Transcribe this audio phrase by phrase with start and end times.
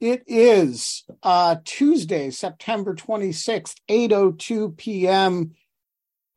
[0.00, 5.52] It is uh, Tuesday, September 26th, 8.02 p.m.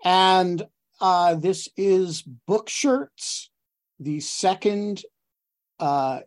[0.04, 0.66] And
[1.02, 3.50] uh, this is Book Shirts,
[4.00, 5.04] the second
[5.78, 6.22] uh,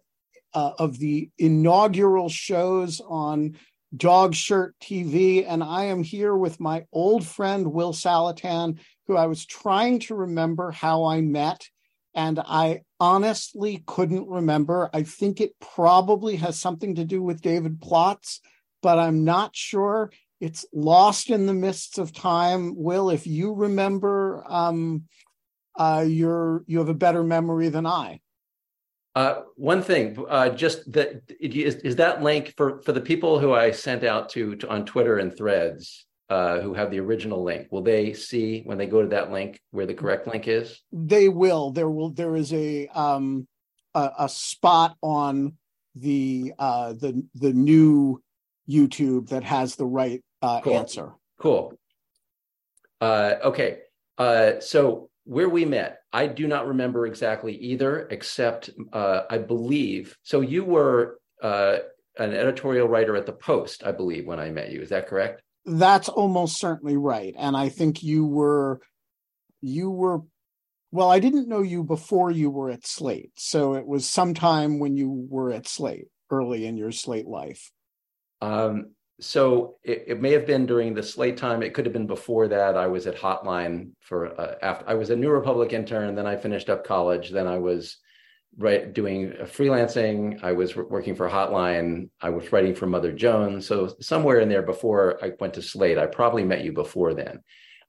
[0.52, 3.56] uh, of the inaugural shows on
[3.96, 5.46] Dog Shirt TV.
[5.48, 10.14] And I am here with my old friend, Will Saletan, who I was trying to
[10.14, 11.66] remember how I met.
[12.14, 14.90] And I honestly couldn't remember.
[14.92, 18.40] I think it probably has something to do with David Plotz,
[18.82, 20.12] but I'm not sure.
[20.40, 22.74] It's lost in the mists of time.
[22.76, 25.04] Will, if you remember, um,
[25.78, 28.20] uh, you're you have a better memory than I.
[29.14, 33.52] Uh, one thing, uh, just that is, is, that link for for the people who
[33.52, 37.68] I sent out to, to on Twitter and Threads uh, who have the original link.
[37.70, 40.80] Will they see when they go to that link where the correct link is?
[40.90, 41.72] They will.
[41.72, 42.08] There will.
[42.08, 43.46] There is a um
[43.94, 45.58] a, a spot on
[45.94, 48.22] the uh the the new
[48.66, 50.78] YouTube that has the right uh, cool.
[50.78, 51.12] answer.
[51.38, 51.78] Cool.
[53.02, 53.80] Uh, okay.
[54.16, 60.16] Uh, so where we met, I do not remember exactly either, except uh, I believe.
[60.22, 61.78] So you were uh,
[62.18, 64.80] an editorial writer at the Post, I believe, when I met you.
[64.80, 65.42] Is that correct?
[65.64, 67.34] That's almost certainly right.
[67.38, 68.80] And I think you were,
[69.60, 70.22] you were,
[70.90, 73.32] well, I didn't know you before you were at Slate.
[73.36, 77.70] So it was sometime when you were at Slate, early in your Slate life.
[78.40, 78.90] Um,
[79.20, 81.62] so it, it, may have been during the Slate time.
[81.62, 82.76] It could have been before that.
[82.76, 86.16] I was at Hotline for uh, after I was a New Republic intern.
[86.16, 87.30] Then I finished up college.
[87.30, 87.98] Then I was
[88.58, 90.42] right doing freelancing.
[90.42, 92.10] I was working for Hotline.
[92.20, 93.66] I was writing for Mother Jones.
[93.66, 97.40] So somewhere in there before I went to Slate, I probably met you before then.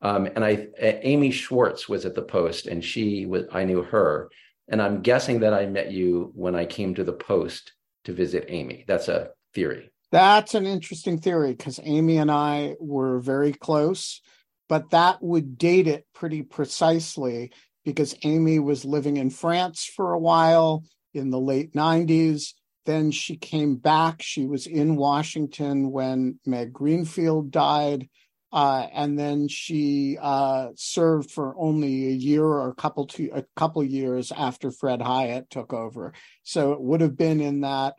[0.02, 3.46] Um, and I, Amy Schwartz was at the Post, and she was.
[3.52, 4.30] I knew her,
[4.68, 7.72] and I'm guessing that I met you when I came to the Post
[8.04, 8.84] to visit Amy.
[8.86, 9.92] That's a theory.
[10.12, 14.22] That's an interesting theory because Amy and I were very close,
[14.68, 17.52] but that would date it pretty precisely
[17.84, 20.84] because Amy was living in France for a while
[21.14, 22.54] in the late 90s.
[22.86, 24.22] Then she came back.
[24.22, 28.10] She was in Washington when Meg Greenfield died.
[28.52, 33.44] Uh, and then she uh, served for only a year or a couple to, a
[33.56, 36.14] couple years after Fred Hiatt took over.
[36.44, 37.96] So it would have been in that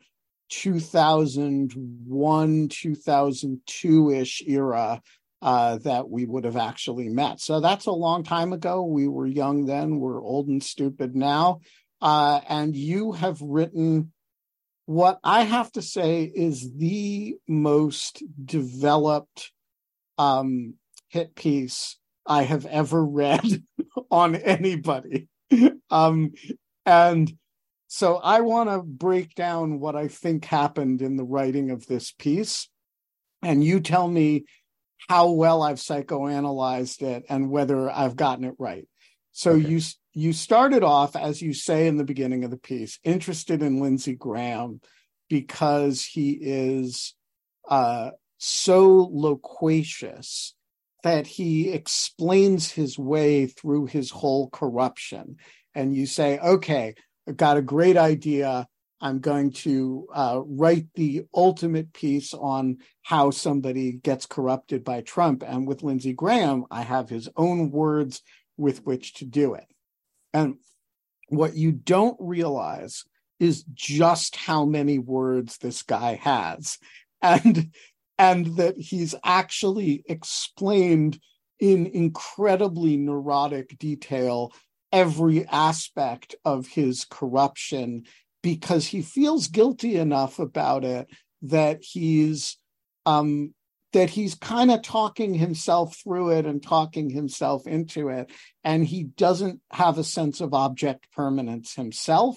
[0.50, 5.02] 2001 2002 ish era
[5.44, 7.38] uh, that we would have actually met.
[7.38, 8.82] So that's a long time ago.
[8.82, 11.60] We were young then, we're old and stupid now.
[12.00, 14.10] Uh, and you have written
[14.87, 19.53] what I have to say is the most developed
[20.16, 20.75] um,
[21.09, 23.62] hit piece I have ever read
[24.11, 25.28] on anybody.
[25.91, 26.32] um,
[26.87, 27.31] and
[27.88, 32.12] so I want to break down what I think happened in the writing of this
[32.12, 32.71] piece.
[33.43, 34.47] And you tell me
[35.09, 38.87] how well I've psychoanalyzed it and whether I've gotten it right.
[39.32, 39.69] So okay.
[39.69, 39.81] you
[40.15, 44.14] you started off, as you say in the beginning of the piece, interested in Lindsey
[44.14, 44.81] Graham
[45.28, 47.14] because he is
[47.69, 50.54] uh, so loquacious
[51.03, 55.37] that he explains his way through his whole corruption.
[55.75, 56.94] And you say, okay,
[57.28, 58.66] I've got a great idea.
[59.04, 65.44] I'm going to uh, write the ultimate piece on how somebody gets corrupted by Trump.
[65.47, 68.22] And with Lindsey Graham, I have his own words
[68.56, 69.66] with which to do it.
[70.32, 70.54] And
[71.28, 73.04] what you don't realize
[73.38, 76.78] is just how many words this guy has.
[77.20, 77.72] And
[78.19, 81.19] and that he's actually explained
[81.58, 84.52] in incredibly neurotic detail
[84.93, 88.05] every aspect of his corruption
[88.44, 91.08] because he feels guilty enough about it
[91.41, 92.58] that he's
[93.06, 93.55] um,
[93.94, 98.31] that he's kind of talking himself through it and talking himself into it.
[98.62, 102.37] And he doesn't have a sense of object permanence himself.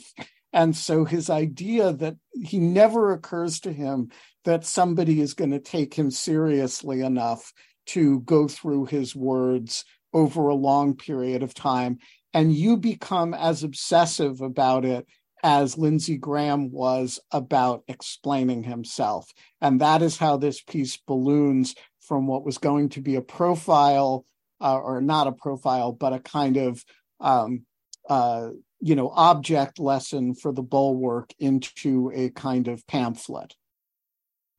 [0.54, 4.10] And so his idea that he never occurs to him
[4.46, 7.52] that somebody is going to take him seriously enough
[7.88, 9.84] to go through his words
[10.14, 11.98] over a long period of time.
[12.34, 15.06] And you become as obsessive about it
[15.44, 19.32] as Lindsey Graham was about explaining himself.
[19.62, 24.26] And that is how this piece balloons from what was going to be a profile,
[24.62, 26.84] uh, or not a profile, but a kind of,
[27.20, 27.64] um,
[28.10, 28.50] uh,
[28.80, 33.56] you know, object lesson for the bulwark into a kind of pamphlet.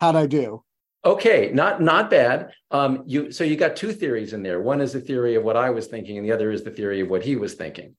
[0.01, 0.63] How'd I do?
[1.05, 2.53] Okay, not not bad.
[2.71, 4.61] Um, you so you got two theories in there.
[4.61, 7.01] One is the theory of what I was thinking, and the other is the theory
[7.01, 7.95] of what he was thinking.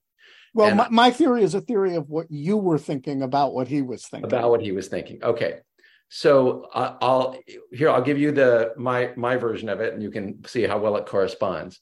[0.52, 3.82] Well, my, my, theory is a theory of what you were thinking about what he
[3.82, 4.26] was thinking.
[4.26, 5.22] About what he was thinking.
[5.22, 5.60] Okay.
[6.08, 7.38] So uh, I'll
[7.72, 10.78] here I'll give you the my my version of it, and you can see how
[10.78, 11.80] well it corresponds.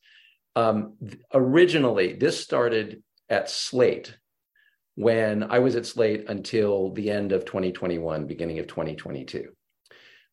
[0.54, 0.94] Um,
[1.32, 4.16] originally, this started at Slate
[4.96, 9.48] when I was at Slate until the end of 2021, beginning of 2022,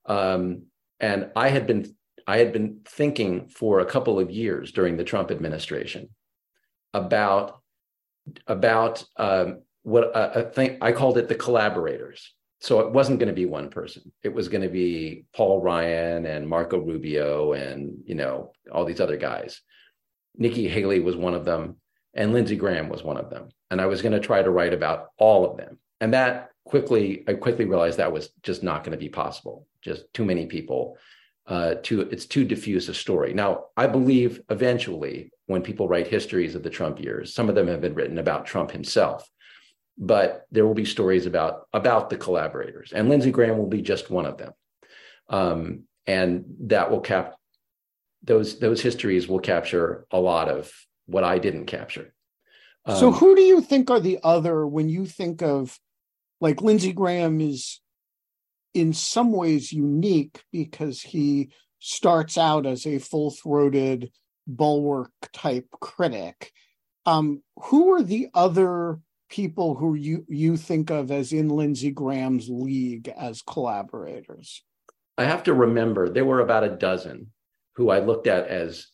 [0.07, 0.63] um,
[0.99, 1.95] and I had been
[2.27, 6.09] I had been thinking for a couple of years during the Trump administration
[6.93, 7.61] about
[8.47, 12.33] about um, what I think I called it the collaborators.
[12.59, 14.11] So it wasn't going to be one person.
[14.23, 19.01] It was going to be Paul Ryan and Marco Rubio and you know all these
[19.01, 19.61] other guys.
[20.37, 21.77] Nikki Haley was one of them,
[22.13, 23.49] and Lindsey Graham was one of them.
[23.69, 25.77] And I was going to try to write about all of them.
[26.01, 29.67] And that quickly, I quickly realized that was just not going to be possible.
[29.81, 30.97] Just too many people.
[31.47, 33.33] Uh, too, it's too diffuse a story.
[33.33, 37.33] Now, I believe eventually when people write histories of the Trump years.
[37.33, 39.29] Some of them have been written about Trump himself,
[39.97, 44.09] but there will be stories about about the collaborators, and Lindsey Graham will be just
[44.09, 44.53] one of them.
[45.29, 47.35] Um, and that will cap
[48.23, 50.71] those those histories will capture a lot of
[51.05, 52.13] what I didn't capture.
[52.85, 55.79] Um, so, who do you think are the other when you think of
[56.41, 57.79] like Lindsey Graham is
[58.75, 61.49] in some ways unique because he
[61.79, 64.11] starts out as a full throated
[64.45, 66.51] bulwark type critic.
[67.05, 68.99] Um, who are the other
[69.29, 74.63] people who you you think of as in Lindsey Graham's league as collaborators?
[75.17, 77.31] I have to remember there were about a dozen
[77.75, 78.87] who I looked at as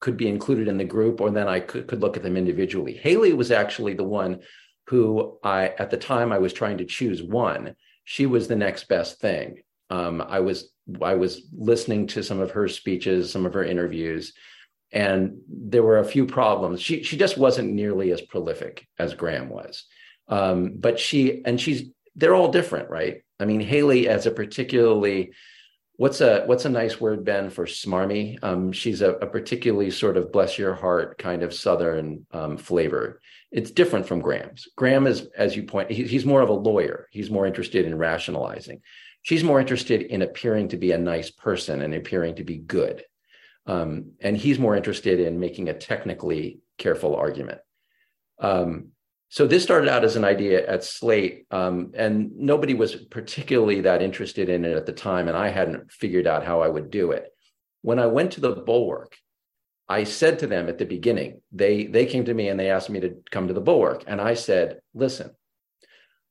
[0.00, 2.94] could be included in the group, or then I could, could look at them individually.
[2.94, 4.40] Haley was actually the one
[4.86, 7.74] who I at the time I was trying to choose one.
[8.06, 9.58] She was the next best thing.
[9.90, 10.70] Um, I was
[11.02, 14.32] I was listening to some of her speeches, some of her interviews,
[14.92, 16.80] and there were a few problems.
[16.80, 19.84] She she just wasn't nearly as prolific as Graham was,
[20.28, 23.22] um, but she and she's they're all different, right?
[23.40, 25.32] I mean, Haley as a particularly
[25.96, 28.38] what's a what's a nice word, Ben, for smarmy?
[28.42, 33.20] Um, she's a, a, particularly sort of bless your heart kind of Southern um, flavor.
[33.52, 34.68] It's different from Graham's.
[34.76, 37.08] Graham is, as you point, he, he's more of a lawyer.
[37.10, 38.82] He's more interested in rationalizing.
[39.22, 43.04] She's more interested in appearing to be a nice person and appearing to be good.
[43.66, 47.58] Um, and he's more interested in making a technically careful argument.
[48.38, 48.88] Um,
[49.28, 54.02] so this started out as an idea at Slate, um, and nobody was particularly that
[54.02, 57.10] interested in it at the time, and I hadn't figured out how I would do
[57.10, 57.32] it.
[57.82, 59.16] When I went to the Bulwark,
[59.88, 62.90] I said to them at the beginning, they they came to me and they asked
[62.90, 65.30] me to come to the Bulwark, and I said, "Listen,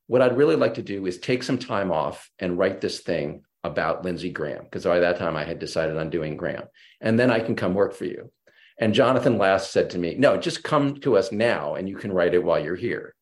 [0.08, 3.44] what I'd really like to do is take some time off and write this thing
[3.64, 6.66] about Lindsey Graham because by that time I had decided on doing Graham,
[7.02, 8.32] and then I can come work for you.
[8.78, 12.12] And Jonathan Last said to me, No, just come to us now and you can
[12.12, 13.16] write it while you're here.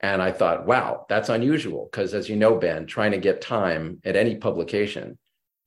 [0.00, 4.00] And I thought, wow, that's unusual because, as you know, Ben, trying to get time
[4.04, 5.16] at any publication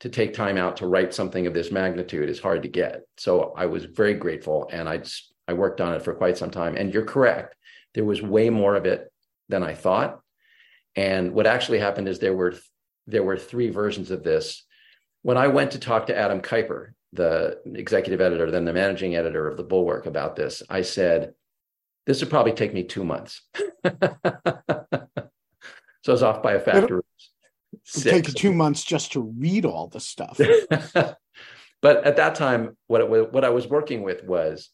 [0.01, 3.03] to take time out to write something of this magnitude is hard to get.
[3.17, 6.51] So I was very grateful and I just, I worked on it for quite some
[6.51, 6.75] time.
[6.75, 7.55] And you're correct.
[7.93, 9.11] There was way more of it
[9.47, 10.19] than I thought.
[10.95, 12.55] And what actually happened is there were
[13.07, 14.63] there were three versions of this.
[15.21, 19.47] When I went to talk to Adam Keiper, the executive editor, then the managing editor
[19.47, 21.33] of the Bulwark about this, I said,
[22.05, 23.41] this would probably take me two months.
[23.55, 23.91] so
[26.07, 27.05] I was off by a factor of
[27.85, 28.11] six.
[28.11, 30.37] Take you two months just to read all the stuff.
[31.81, 34.69] but at that time, what it, what I was working with was,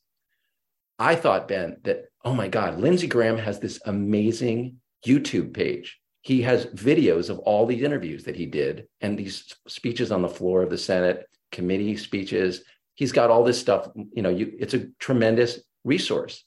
[0.97, 6.43] I thought Ben that oh my God, Lindsey Graham has this amazing YouTube page he
[6.43, 10.61] has videos of all these interviews that he did and these speeches on the floor
[10.61, 12.63] of the Senate, committee speeches.
[12.93, 13.89] He's got all this stuff.
[13.95, 16.43] You know, you, it's a tremendous resource.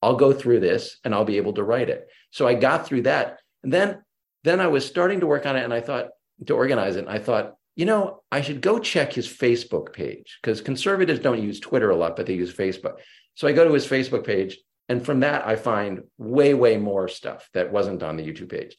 [0.00, 2.08] I'll go through this and I'll be able to write it.
[2.30, 3.40] So I got through that.
[3.62, 4.02] And then
[4.44, 6.08] then I was starting to work on it and I thought
[6.46, 7.00] to organize it.
[7.00, 11.42] And I thought, you know, I should go check his Facebook page because conservatives don't
[11.42, 12.94] use Twitter a lot, but they use Facebook.
[13.34, 17.08] So I go to his Facebook page and from that I find way, way more
[17.08, 18.76] stuff that wasn't on the YouTube page.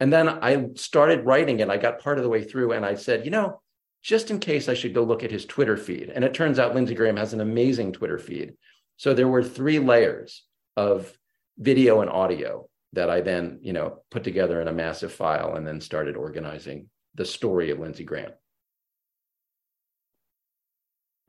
[0.00, 2.94] And then I started writing and I got part of the way through and I
[2.94, 3.60] said, you know,
[4.02, 6.10] just in case I should go look at his Twitter feed.
[6.14, 8.54] And it turns out Lindsey Graham has an amazing Twitter feed.
[8.96, 10.44] So there were three layers
[10.76, 11.12] of
[11.58, 15.66] video and audio that I then, you know, put together in a massive file and
[15.66, 18.32] then started organizing the story of Lindsey Graham.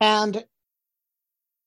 [0.00, 0.44] And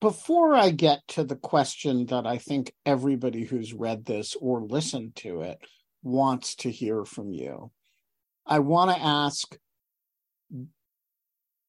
[0.02, 5.16] before I get to the question that I think everybody who's read this or listened
[5.18, 5.58] to it
[6.04, 7.72] wants to hear from you,
[8.46, 9.58] I want to ask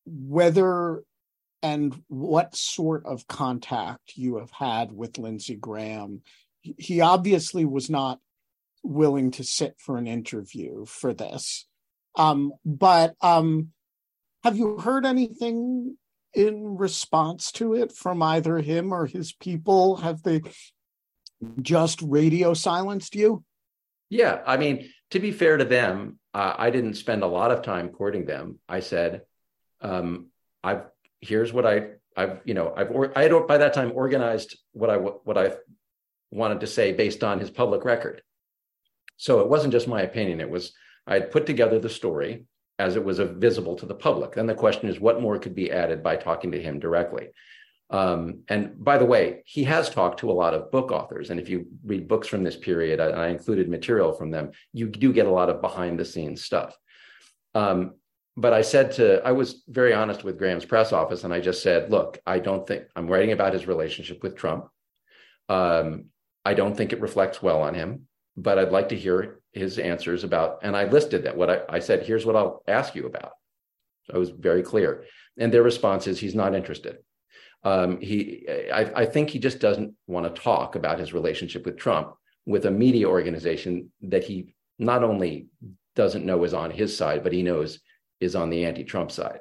[0.04, 1.02] whether
[1.62, 6.22] and what sort of contact you have had with Lindsey Graham.
[6.78, 8.18] He obviously was not
[8.82, 11.66] willing to sit for an interview for this.
[12.16, 13.72] Um, but um,
[14.44, 15.96] have you heard anything
[16.34, 19.96] in response to it from either him or his people?
[19.96, 20.42] Have they
[21.60, 23.44] just radio silenced you?
[24.08, 27.62] Yeah, I mean, to be fair to them, uh, I didn't spend a lot of
[27.62, 28.60] time courting them.
[28.68, 29.22] I said,
[29.80, 30.28] um,
[30.62, 30.84] "I've
[31.20, 34.90] here's what I I've you know I've or, I had by that time organized what
[34.90, 35.52] I what I
[36.36, 38.22] wanted to say based on his public record.
[39.16, 40.72] So it wasn't just my opinion; it was
[41.06, 42.44] I had put together the story
[42.78, 44.32] as it was visible to the public.
[44.32, 47.28] Then the question is, what more could be added by talking to him directly?
[47.88, 51.30] Um, and by the way, he has talked to a lot of book authors.
[51.30, 54.88] And if you read books from this period, and I included material from them, you
[54.88, 56.76] do get a lot of behind the scenes stuff.
[57.54, 57.94] Um,
[58.36, 61.62] but I said to, I was very honest with Graham's press office, and I just
[61.62, 64.68] said, look, I don't think I'm writing about his relationship with Trump.
[65.48, 66.06] Um,
[66.46, 70.22] I don't think it reflects well on him, but I'd like to hear his answers
[70.22, 71.36] about, and I listed that.
[71.36, 73.32] What I, I said, here's what I'll ask you about.
[74.04, 74.90] So I was very clear.
[75.36, 76.98] And their response is he's not interested.
[77.64, 81.76] Um, he, I, I think he just doesn't want to talk about his relationship with
[81.76, 82.14] Trump
[82.46, 85.48] with a media organization that he not only
[85.96, 87.80] doesn't know is on his side, but he knows
[88.20, 89.40] is on the anti-Trump side.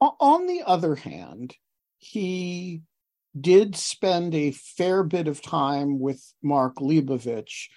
[0.00, 1.52] On the other hand,
[1.98, 2.82] he
[3.38, 7.68] did spend a fair bit of time with Mark Leibovich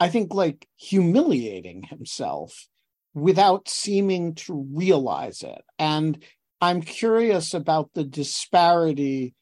[0.00, 2.68] I think, like humiliating himself
[3.14, 5.62] without seeming to realize it.
[5.78, 6.22] And
[6.60, 9.34] I'm curious about the disparity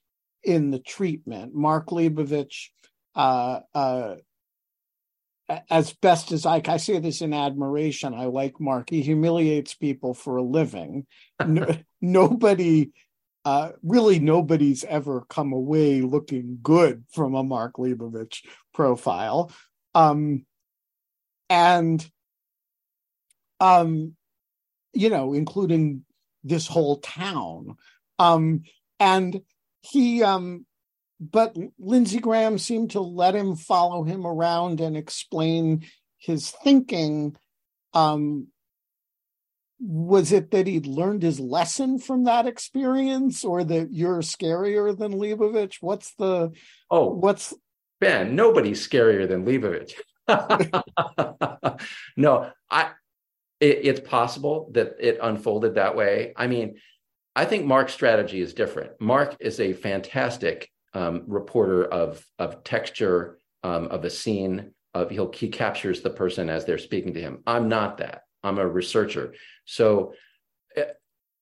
[0.43, 1.55] in the treatment.
[1.55, 2.69] Mark Leibovich,
[3.15, 4.17] uh, uh,
[5.71, 8.15] as best as I, I say this in admiration.
[8.15, 8.91] I like Mark.
[8.91, 11.07] He humiliates people for a living.
[11.47, 12.91] No, nobody,
[13.45, 19.51] uh, really, nobody's ever come away looking good from a Mark Leibovich profile.
[19.95, 20.47] Um,
[21.51, 22.09] and,
[23.61, 24.15] um,
[24.95, 26.05] you know, including
[26.45, 27.77] this whole town.
[28.19, 28.63] Um,
[29.01, 29.43] and
[29.81, 30.67] he, um,
[31.21, 35.85] but Lindsey Graham seemed to let him follow him around and explain
[36.19, 37.37] his thinking.
[37.93, 38.49] Um,
[39.85, 45.13] was it that he'd learned his lesson from that experience or that you're scarier than
[45.13, 45.77] Leibovich?
[45.81, 46.53] What's the
[46.91, 47.53] oh what's
[48.03, 49.93] Ben, nobody's scarier than Leibovich.
[52.17, 52.91] no, I
[53.61, 56.33] it, it's possible that it unfolded that way.
[56.37, 56.79] I mean,
[57.37, 59.01] I think Mark's strategy is different.
[59.01, 64.73] Mark is a fantastic um, reporter of of texture um, of a scene.
[64.95, 67.43] Of he'll he captures the person as they're speaking to him.
[67.47, 68.23] I'm not that.
[68.43, 69.35] I'm a researcher.
[69.65, 70.15] So
[70.77, 70.83] uh,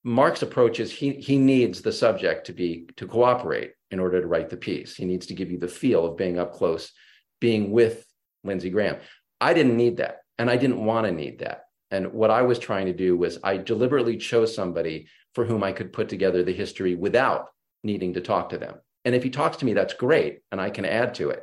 [0.05, 4.27] Mark's approach is he he needs the subject to be to cooperate in order to
[4.27, 4.95] write the piece.
[4.95, 6.93] He needs to give you the feel of being up close,
[7.41, 8.07] being with
[8.45, 8.97] Lindsey Graham.
[9.41, 10.19] I didn't need that.
[10.39, 11.65] And I didn't want to need that.
[11.91, 15.73] And what I was trying to do was I deliberately chose somebody for whom I
[15.73, 17.49] could put together the history without
[17.83, 18.77] needing to talk to them.
[19.05, 20.41] And if he talks to me, that's great.
[20.53, 21.43] And I can add to it.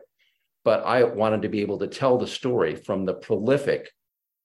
[0.63, 3.91] But I wanted to be able to tell the story from the prolific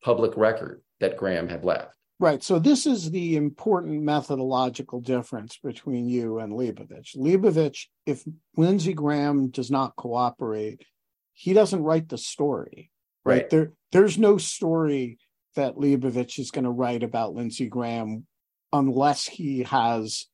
[0.02, 1.96] public record that Graham had left.
[2.18, 2.42] Right.
[2.42, 7.16] So this is the important methodological difference between you and Leibovich.
[7.16, 8.24] Leibovich, if
[8.56, 10.84] Lindsey Graham does not cooperate,
[11.32, 12.90] he doesn't write the story.
[13.24, 13.42] Right.
[13.42, 13.50] right.
[13.50, 15.18] There there's no story
[15.56, 18.26] that Leibovich is going to write about Lindsey Graham
[18.72, 20.26] unless he has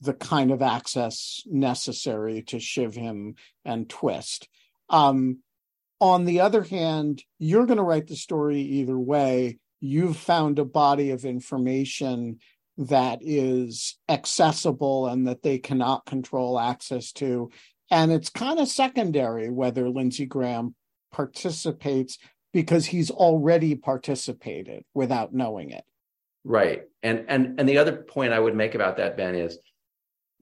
[0.00, 4.48] the kind of access necessary to shiv him and twist.
[4.88, 5.38] Um,
[6.02, 9.60] on the other hand, you're going to write the story either way.
[9.80, 12.40] You've found a body of information
[12.76, 17.52] that is accessible and that they cannot control access to.
[17.88, 20.74] And it's kind of secondary whether Lindsey Graham
[21.12, 22.18] participates
[22.52, 25.84] because he's already participated without knowing it.
[26.42, 26.82] Right.
[27.04, 29.56] And and and the other point I would make about that, Ben, is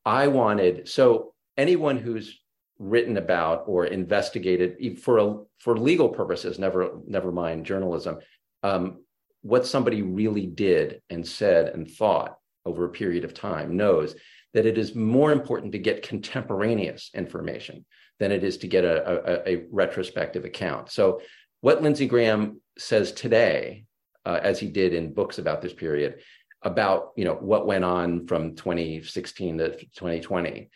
[0.07, 2.41] I wanted so anyone who's
[2.81, 8.19] written about or investigated for a, for legal purposes, never never mind journalism,
[8.63, 9.05] um,
[9.43, 14.15] what somebody really did and said and thought over a period of time knows
[14.55, 17.85] that it is more important to get contemporaneous information
[18.19, 20.91] than it is to get a, a, a retrospective account.
[20.91, 21.21] So
[21.61, 23.85] what Lindsey Graham says today,
[24.25, 26.21] uh, as he did in books about this period,
[26.63, 30.71] about you know what went on from 2016 to 2020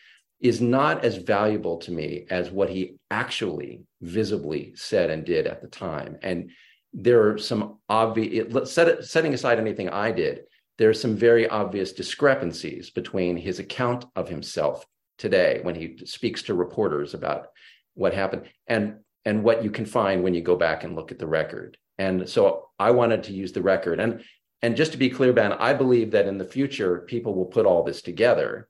[0.45, 5.63] is not as valuable to me as what he actually visibly said and did at
[5.63, 6.51] the time and
[6.93, 10.43] there are some obvious set, setting aside anything i did
[10.77, 14.85] there are some very obvious discrepancies between his account of himself
[15.17, 17.47] today when he speaks to reporters about
[17.95, 21.19] what happened and and what you can find when you go back and look at
[21.19, 24.23] the record and so i wanted to use the record and
[24.65, 27.67] and just to be clear, Ben, I believe that in the future, people will put
[27.67, 28.67] all this together.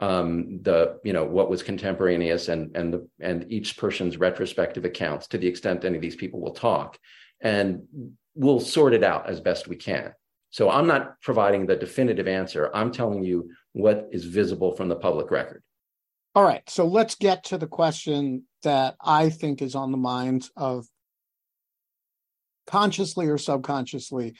[0.00, 5.28] Um, the you know what was contemporaneous and and the and each person's retrospective accounts
[5.28, 6.98] to the extent any of these people will talk,
[7.40, 7.84] and
[8.34, 10.12] we'll sort it out as best we can.
[10.50, 12.70] So I'm not providing the definitive answer.
[12.74, 15.62] I'm telling you what is visible from the public record.
[16.36, 16.68] All right.
[16.68, 20.86] So let's get to the question that I think is on the minds of
[22.66, 24.34] consciously or subconsciously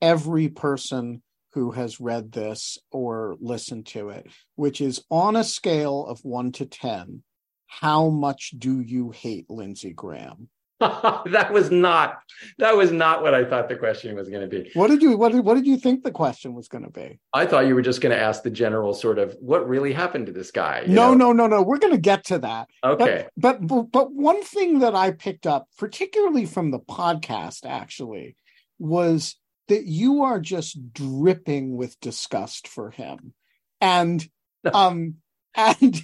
[0.00, 1.22] every person
[1.52, 6.52] who has read this or listened to it, which is on a scale of one
[6.52, 7.22] to 10,
[7.66, 10.48] how much do you hate Lindsey Graham?
[10.80, 12.20] that was not
[12.56, 14.70] that was not what I thought the question was going to be.
[14.72, 17.20] What did you what did, what did you think the question was going to be?
[17.34, 20.24] I thought you were just going to ask the general sort of what really happened
[20.26, 20.84] to this guy.
[20.86, 21.32] No, know?
[21.32, 21.62] no, no, no.
[21.62, 22.70] We're going to get to that.
[22.82, 23.26] Okay.
[23.36, 28.36] But, but but one thing that I picked up, particularly from the podcast, actually,
[28.78, 29.36] was
[29.70, 33.32] that you are just dripping with disgust for him.
[33.80, 34.28] And
[34.74, 35.14] um
[35.54, 36.02] and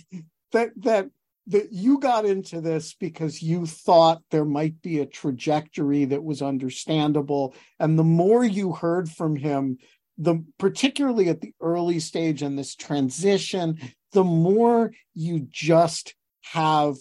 [0.53, 1.11] that that
[1.49, 6.43] that you got into this because you thought there might be a trajectory that was
[6.43, 7.55] understandable.
[7.79, 9.79] And the more you heard from him
[10.19, 13.79] the particularly at the early stage in this transition
[14.13, 16.97] the more you just have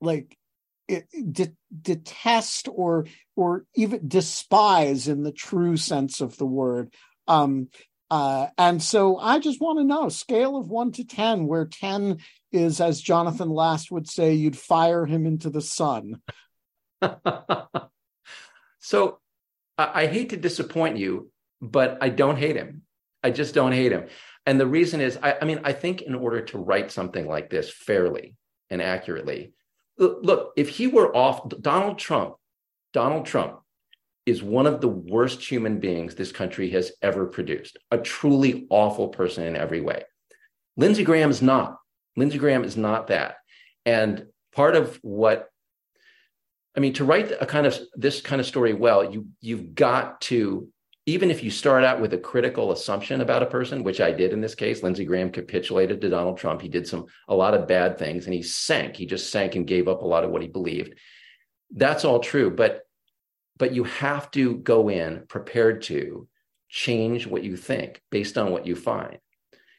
[0.00, 0.36] like
[0.88, 6.92] de- detest or or even despise in the true sense of the word.
[7.26, 7.68] Um
[8.10, 12.18] uh and so i just want to know scale of 1 to 10 where 10
[12.52, 16.20] is as jonathan last would say you'd fire him into the sun.
[18.78, 19.18] So
[19.76, 22.82] I, I hate to disappoint you but i don't hate him.
[23.24, 24.06] I just don't hate him.
[24.44, 27.50] And the reason is I, I mean i think in order to write something like
[27.50, 28.36] this fairly
[28.70, 29.52] and accurately
[29.98, 32.34] look, if he were off, Donald Trump,
[32.92, 33.60] Donald Trump
[34.24, 39.08] is one of the worst human beings this country has ever produced, a truly awful
[39.08, 40.02] person in every way.
[40.76, 41.78] Lindsey Graham is not.
[42.16, 43.36] Lindsey Graham is not that.
[43.84, 45.48] And part of what
[46.76, 50.20] I mean, to write a kind of this kind of story well, you you've got
[50.22, 50.68] to
[51.08, 54.32] even if you start out with a critical assumption about a person, which I did
[54.32, 56.60] in this case, Lindsey Graham capitulated to Donald Trump.
[56.60, 58.96] He did some a lot of bad things and he sank.
[58.96, 60.94] He just sank and gave up a lot of what he believed.
[61.70, 62.82] That's all true, but
[63.58, 66.28] but you have to go in prepared to
[66.68, 69.18] change what you think based on what you find.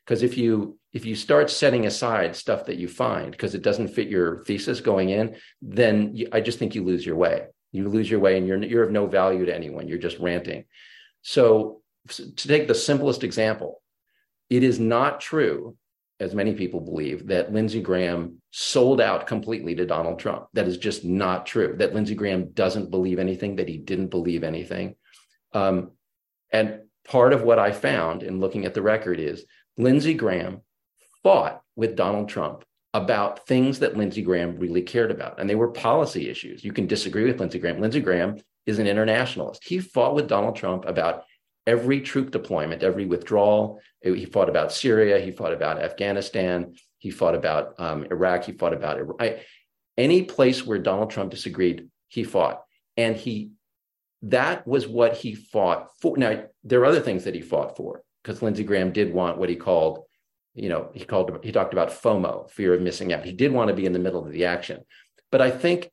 [0.06, 3.90] Because if you if you start setting aside stuff that you find because it doesn't
[3.90, 7.48] fit your thesis going in, then you, I just think you lose your way.
[7.74, 9.90] You lose your way, and you're you're of no value to anyone.
[9.90, 10.64] You're just ranting.
[11.22, 13.82] So, to take the simplest example,
[14.50, 15.76] it is not true,
[16.20, 20.48] as many people believe, that Lindsey Graham sold out completely to Donald Trump.
[20.54, 21.76] That is just not true.
[21.78, 24.96] That Lindsey Graham doesn't believe anything, that he didn't believe anything.
[25.54, 25.92] Um,
[26.52, 29.46] and part of what I found in looking at the record is
[29.78, 30.62] Lindsey Graham
[31.24, 35.40] fought with Donald Trump about things that Lindsey Graham really cared about.
[35.40, 36.64] And they were policy issues.
[36.64, 37.80] You can disagree with Lindsey Graham.
[37.80, 39.64] Lindsey Graham is an internationalist.
[39.64, 41.24] He fought with Donald Trump about
[41.66, 43.80] every troop deployment, every withdrawal.
[44.02, 45.20] He fought about Syria.
[45.20, 46.76] He fought about Afghanistan.
[47.00, 48.44] He fought about um, Iraq.
[48.44, 49.00] He fought about
[49.98, 52.62] any place where Donald Trump disagreed, he fought.
[52.96, 53.52] And he
[54.24, 56.18] that was what he fought for.
[56.18, 59.50] Now, there are other things that he fought for because Lindsey Graham did want what
[59.50, 60.06] he called,
[60.56, 63.26] you know, he called he talked about FOMO, fear of missing out.
[63.26, 64.84] He did want to be in the middle of the action.
[65.32, 65.92] But I think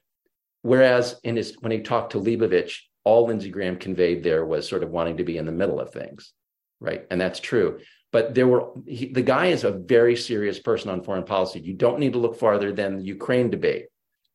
[0.65, 4.83] Whereas in his when he talked to Leibovich, all Lindsey Graham conveyed there was sort
[4.83, 6.33] of wanting to be in the middle of things,
[6.81, 7.05] right?
[7.11, 7.81] And that's true.
[8.13, 11.61] But there were he, the guy is a very serious person on foreign policy.
[11.61, 13.89] You don't need to look farther than the Ukraine debate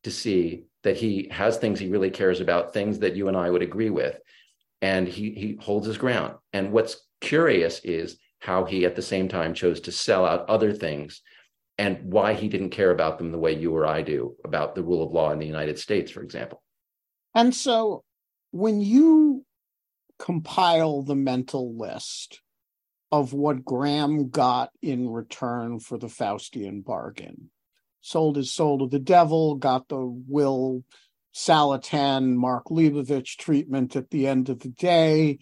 [0.04, 3.50] to see that he has things he really cares about, things that you and I
[3.50, 4.16] would agree with,
[4.80, 6.36] and he he holds his ground.
[6.52, 10.72] And what's curious is how he at the same time chose to sell out other
[10.72, 11.22] things
[11.80, 14.82] and why he didn't care about them the way you or I do about the
[14.82, 16.62] rule of law in the United States, for example.
[17.34, 18.04] And so
[18.50, 19.46] when you
[20.18, 22.42] compile the mental list
[23.10, 27.50] of what Graham got in return for the Faustian bargain,
[28.02, 30.84] sold his soul to the devil, got the will
[31.34, 35.38] Saletan, Mark Leibovich treatment at the end of the day.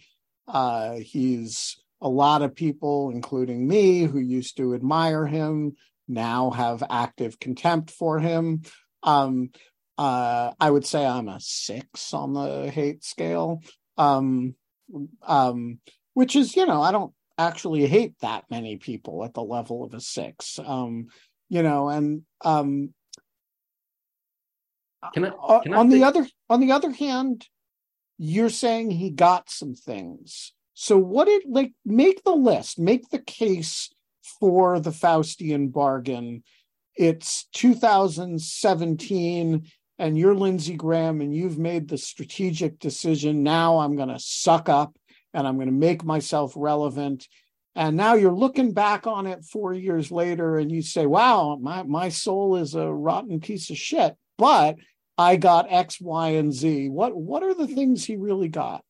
[0.47, 5.75] Uh, he's a lot of people, including me, who used to admire him,
[6.09, 8.61] now have active contempt for him.
[9.03, 9.51] Um,
[9.97, 13.61] uh, I would say I'm a six on the hate scale,
[13.97, 14.55] um,
[15.25, 15.79] um,
[16.13, 19.93] which is, you know, I don't actually hate that many people at the level of
[19.93, 20.59] a six.
[20.63, 21.07] Um,
[21.49, 22.93] you know, and um,
[25.13, 25.29] can I,
[25.63, 27.47] can I on think- the other on the other hand,
[28.17, 30.53] you're saying he got some things.
[30.73, 33.89] So what did like make the list, make the case
[34.39, 36.43] for the Faustian bargain.
[36.95, 39.67] It's 2017
[39.99, 43.43] and you're Lindsey Graham and you've made the strategic decision.
[43.43, 44.95] Now I'm going to suck up
[45.33, 47.27] and I'm going to make myself relevant.
[47.75, 51.83] And now you're looking back on it four years later and you say, wow, my,
[51.83, 54.77] my soul is a rotten piece of shit, but
[55.17, 56.89] I got X, Y, and Z.
[56.89, 58.83] What, what are the things he really got?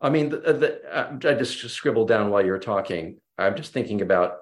[0.00, 3.18] I mean, the, the, uh, I just scribbled down while you were talking.
[3.40, 4.38] I'm just thinking about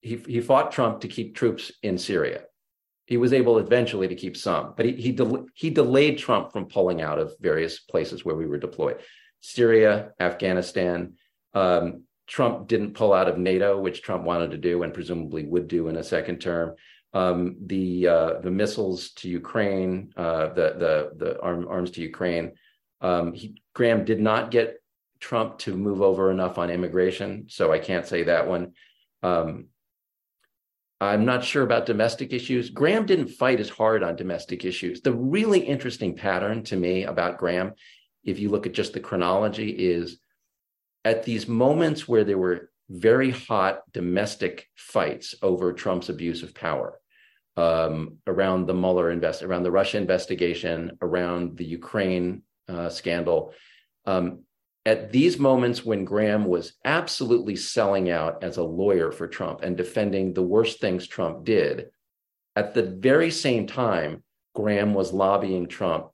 [0.00, 2.42] he, he fought Trump to keep troops in Syria.
[3.06, 6.66] He was able eventually to keep some, but he he, del- he delayed Trump from
[6.66, 9.00] pulling out of various places where we were deployed.
[9.40, 11.14] Syria, Afghanistan.
[11.52, 15.68] Um, Trump didn't pull out of NATO, which Trump wanted to do and presumably would
[15.68, 16.74] do in a second term.
[17.12, 22.52] Um, the uh, the missiles to Ukraine, uh, the the the arm, arms to Ukraine.
[23.00, 24.80] Um, he, Graham did not get
[25.24, 28.72] Trump to move over enough on immigration, so I can't say that one.
[29.22, 29.68] Um,
[31.00, 32.68] I'm not sure about domestic issues.
[32.68, 35.00] Graham didn't fight as hard on domestic issues.
[35.00, 37.72] The really interesting pattern to me about Graham,
[38.22, 40.18] if you look at just the chronology, is
[41.06, 47.00] at these moments where there were very hot domestic fights over Trump's abuse of power,
[47.56, 53.54] um, around the Mueller invest, around the Russia investigation, around the Ukraine uh, scandal.
[54.04, 54.44] Um,
[54.86, 59.76] at these moments when Graham was absolutely selling out as a lawyer for Trump and
[59.76, 61.86] defending the worst things Trump did,
[62.54, 64.22] at the very same time,
[64.54, 66.10] Graham was lobbying Trump.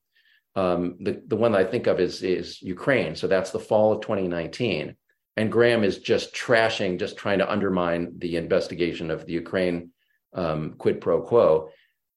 [0.56, 3.16] Um, the, the one I think of is, is Ukraine.
[3.16, 4.96] So that's the fall of 2019.
[5.36, 9.90] And Graham is just trashing, just trying to undermine the investigation of the Ukraine
[10.32, 11.70] um, quid pro quo.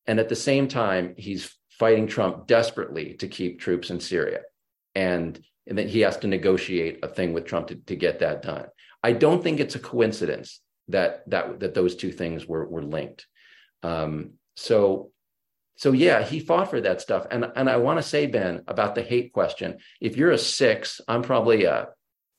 [0.06, 4.42] And at the same time, he's fighting Trump desperately to keep troops in Syria.
[4.96, 8.41] And and that he has to negotiate a thing with Trump to, to get that
[8.41, 8.65] done.
[9.02, 13.28] I don't think it's a coincidence that that that those two things were were linked.
[13.82, 15.12] Um, so
[15.76, 17.26] so yeah, he fought for that stuff.
[17.32, 19.78] And and I want to say, Ben, about the hate question.
[19.99, 21.89] If you're a six, I'm probably a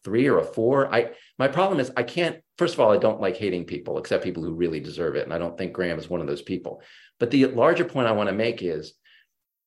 [0.05, 0.95] three or a four.
[0.95, 2.41] I my problem is I can't.
[2.59, 5.33] First of all, I don't like hating people except people who really deserve it, and
[5.33, 6.83] I don't think Graham is one of those people.
[7.19, 8.95] But the larger point I want to make is,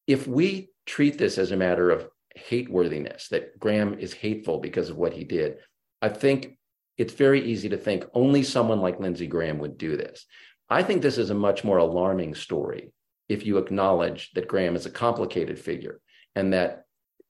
[0.05, 4.89] if we treat this as a matter of hate worthiness, that Graham is hateful because
[4.89, 5.57] of what he did,
[6.01, 6.57] I think
[6.97, 10.25] it's very easy to think only someone like Lindsey Graham would do this.
[10.69, 12.91] I think this is a much more alarming story
[13.29, 15.99] if you acknowledge that Graham is a complicated figure
[16.35, 16.83] and that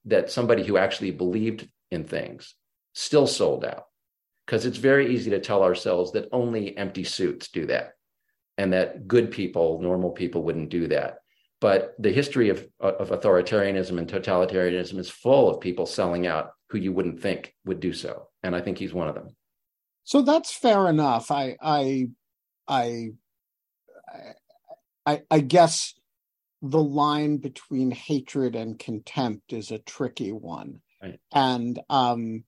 [0.05, 2.55] that somebody who actually believed in things
[2.93, 3.85] still sold out.
[4.45, 7.91] Because it's very easy to tell ourselves that only empty suits do that
[8.57, 11.19] and that good people, normal people wouldn't do that.
[11.59, 16.77] But the history of, of authoritarianism and totalitarianism is full of people selling out who
[16.77, 18.27] you wouldn't think would do so.
[18.43, 19.35] And I think he's one of them.
[20.03, 21.31] So that's fair enough.
[21.31, 22.09] I, I,
[22.67, 23.09] I,
[25.05, 25.95] I, I guess
[26.61, 30.81] the line between hatred and contempt is a tricky one.
[31.01, 31.19] Right.
[31.33, 32.43] And, um,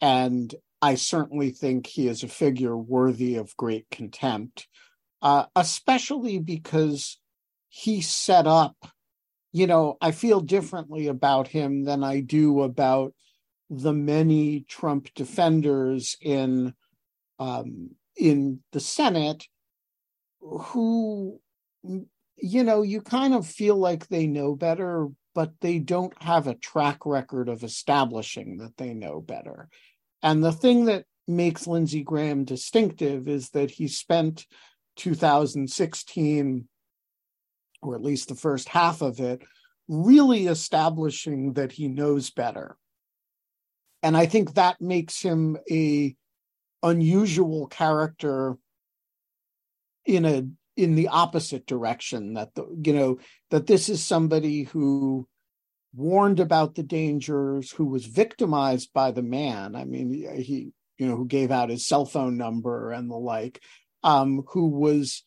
[0.00, 4.66] and I certainly think he is a figure worthy of great contempt,
[5.22, 7.19] uh, especially because
[7.70, 8.76] he set up,
[9.52, 13.14] you know, I feel differently about him than I do about
[13.70, 16.74] the many Trump defenders in
[17.38, 19.46] um, in the Senate
[20.40, 21.40] who,
[22.36, 26.54] you know, you kind of feel like they know better, but they don't have a
[26.54, 29.68] track record of establishing that they know better.
[30.22, 34.44] And the thing that makes Lindsey Graham distinctive is that he spent
[34.96, 36.68] 2016
[37.82, 39.42] or at least the first half of it,
[39.88, 42.76] really establishing that he knows better.
[44.02, 46.14] And I think that makes him a
[46.82, 48.56] unusual character
[50.06, 53.18] in a in the opposite direction that the you know
[53.50, 55.28] that this is somebody who
[55.94, 61.16] warned about the dangers who was victimized by the man i mean he you know
[61.16, 63.60] who gave out his cell phone number and the like
[64.04, 65.22] um who was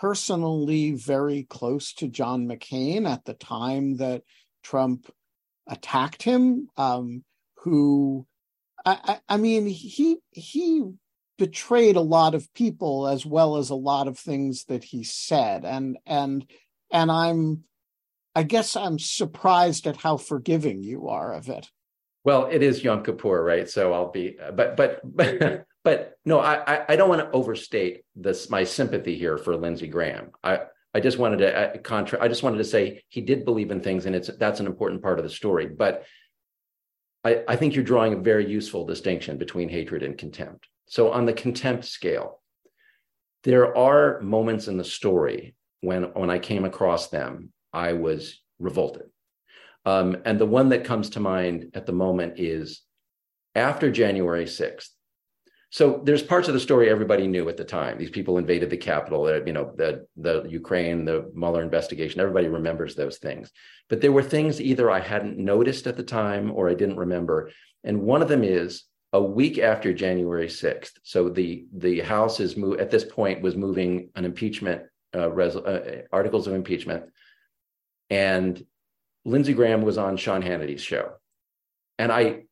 [0.00, 4.22] personally very close to John McCain at the time that
[4.62, 5.10] Trump
[5.66, 6.68] attacked him.
[6.76, 7.24] Um,
[7.62, 8.26] who,
[8.84, 10.84] I, I mean, he he
[11.38, 15.64] betrayed a lot of people as well as a lot of things that he said,
[15.64, 16.50] and and
[16.90, 17.64] and I'm,
[18.34, 21.70] I guess I'm surprised at how forgiving you are of it.
[22.24, 23.68] Well, it is Yom Kippur, right?
[23.68, 28.50] So I'll be, but but but but no, I I don't want to overstate this
[28.50, 30.32] my sympathy here for Lindsey Graham.
[30.42, 30.60] I
[30.92, 33.80] I just wanted to uh, contra- I just wanted to say he did believe in
[33.80, 35.66] things, and it's that's an important part of the story.
[35.66, 36.04] But
[37.24, 40.66] I, I think you're drawing a very useful distinction between hatred and contempt.
[40.86, 42.40] So on the contempt scale,
[43.44, 49.08] there are moments in the story when when I came across them, I was revolted.
[49.84, 52.82] Um, and the one that comes to mind at the moment is
[53.54, 54.88] after January 6th.
[55.72, 57.96] So there's parts of the story everybody knew at the time.
[57.96, 62.20] These people invaded the Capitol, uh, you know, the, the Ukraine, the Mueller investigation.
[62.20, 63.52] Everybody remembers those things.
[63.88, 67.50] But there were things either I hadn't noticed at the time or I didn't remember.
[67.84, 70.92] And one of them is a week after January 6th.
[71.04, 74.82] So the, the House is move, at this point was moving an impeachment,
[75.14, 77.04] uh, res, uh, articles of impeachment.
[78.08, 78.60] And
[79.24, 81.12] Lindsey Graham was on Sean Hannity's show.
[81.98, 82.44] And I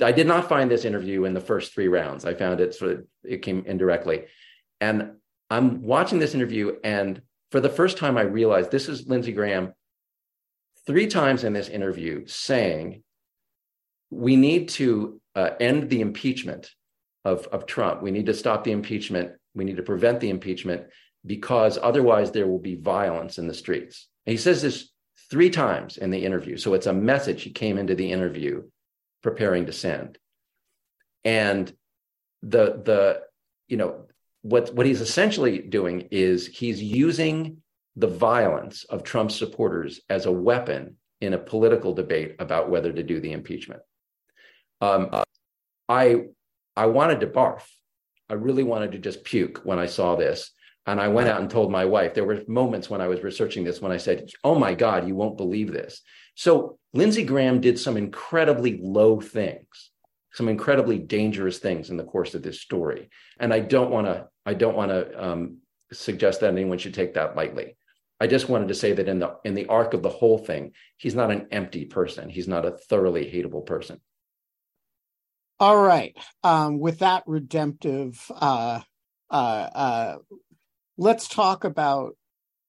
[0.00, 2.24] I did not find this interview in the first three rounds.
[2.24, 4.24] I found it sort of it came indirectly.
[4.80, 5.16] And
[5.50, 9.74] I'm watching this interview, and for the first time, I realized this is Lindsey Graham
[10.86, 13.02] three times in this interview saying
[14.10, 16.70] we need to uh, end the impeachment
[17.24, 18.02] of, of Trump.
[18.02, 19.32] We need to stop the impeachment.
[19.54, 20.86] We need to prevent the impeachment
[21.26, 24.08] because otherwise there will be violence in the streets.
[24.26, 24.90] And he says this
[25.34, 26.56] three times in the interview.
[26.56, 28.62] So it's a message he came into the interview
[29.20, 30.16] preparing to send.
[31.24, 31.66] And
[32.42, 33.22] the the
[33.66, 34.06] you know
[34.42, 37.56] what what he's essentially doing is he's using
[37.96, 43.02] the violence of Trump's supporters as a weapon in a political debate about whether to
[43.02, 43.82] do the impeachment.
[44.80, 45.10] Um,
[45.88, 46.26] I
[46.76, 47.64] I wanted to barf.
[48.30, 50.52] I really wanted to just puke when I saw this.
[50.86, 52.14] And I went out and told my wife.
[52.14, 55.14] There were moments when I was researching this when I said, Oh my God, you
[55.14, 56.02] won't believe this.
[56.34, 59.90] So Lindsey Graham did some incredibly low things,
[60.32, 63.08] some incredibly dangerous things in the course of this story.
[63.40, 65.58] And I don't want to, I don't want to um,
[65.92, 67.76] suggest that anyone should take that lightly.
[68.20, 70.72] I just wanted to say that in the in the arc of the whole thing,
[70.96, 72.28] he's not an empty person.
[72.28, 74.00] He's not a thoroughly hateable person.
[75.60, 76.16] All right.
[76.42, 78.80] Um, with that redemptive uh,
[79.30, 79.34] uh,
[79.74, 80.16] uh,
[80.96, 82.16] let's talk about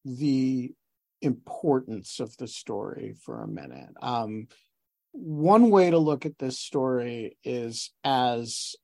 [0.03, 0.73] the
[1.21, 3.89] importance of the story for a minute.
[4.01, 4.47] Um,
[5.11, 8.75] one way to look at this story is as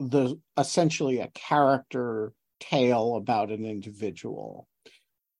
[0.00, 4.66] the essentially a character tale about an individual.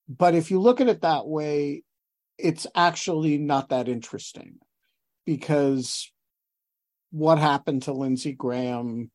[0.09, 1.83] But if you look at it that way,
[2.39, 4.59] it's actually not that interesting
[5.27, 6.11] because
[7.11, 9.11] what happened to Lindsey Graham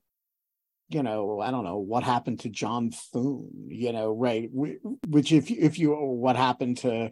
[0.89, 4.49] you know, I don't know what happened to John Thune, you know, right?
[4.51, 7.11] Which if if you what happened to,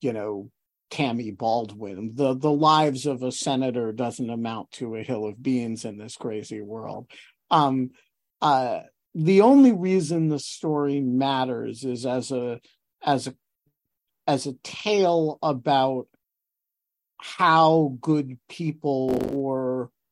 [0.00, 0.50] you know,
[0.90, 5.84] Tammy Baldwin, the the lives of a senator doesn't amount to a hill of beans
[5.84, 7.06] in this crazy world.
[7.50, 7.90] Um,
[8.42, 8.80] uh,
[9.14, 12.60] the only reason the story matters is as a
[13.02, 13.34] as a
[14.26, 16.08] as a tale about
[17.18, 19.63] how good people or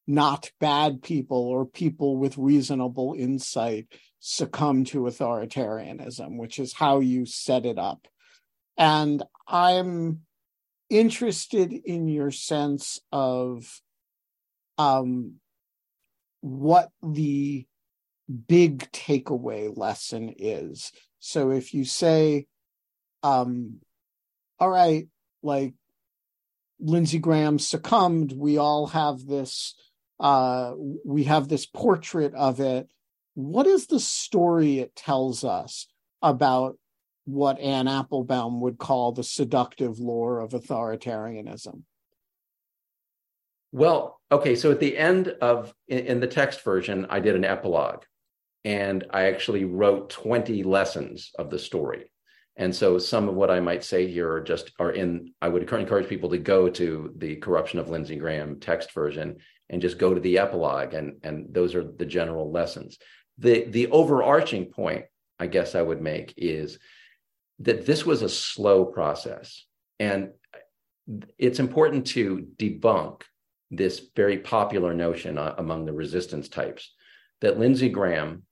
[0.07, 3.87] not bad people or people with reasonable insight
[4.19, 8.07] succumb to authoritarianism, which is how you set it up.
[8.77, 10.21] And I'm
[10.91, 13.81] interested in your sense of
[14.79, 15.35] um,
[16.41, 17.67] what the
[18.49, 20.93] big takeaway lesson is.
[21.19, 22.47] So if you say,
[23.23, 23.81] um,
[24.59, 25.09] all right,
[25.43, 25.75] like
[26.81, 29.75] Lindsey Graham succumbed, we all have this
[30.23, 32.89] uh, we have this portrait of it.
[33.35, 35.89] What is the story it tells us
[36.23, 36.79] about
[37.25, 41.83] what Anne Applebaum would call the seductive lure of authoritarianism?
[43.73, 47.45] Well, okay, so at the end of in, in the text version, I did an
[47.45, 48.05] epilogue
[48.65, 52.13] and I actually wrote 20 lessons of the story.
[52.57, 55.63] And so some of what I might say here are just are in I would
[55.73, 59.39] encourage people to go to the corruption of Lindsey Graham text version
[59.71, 62.99] and just go to the epilogue and and those are the general lessons
[63.39, 65.05] the the overarching point
[65.39, 66.79] i guess i would make is
[67.59, 69.65] that this was a slow process
[69.99, 70.31] and
[71.39, 73.23] it's important to debunk
[73.71, 76.95] this very popular notion uh, among the resistance types
[77.41, 78.43] that lindsey graham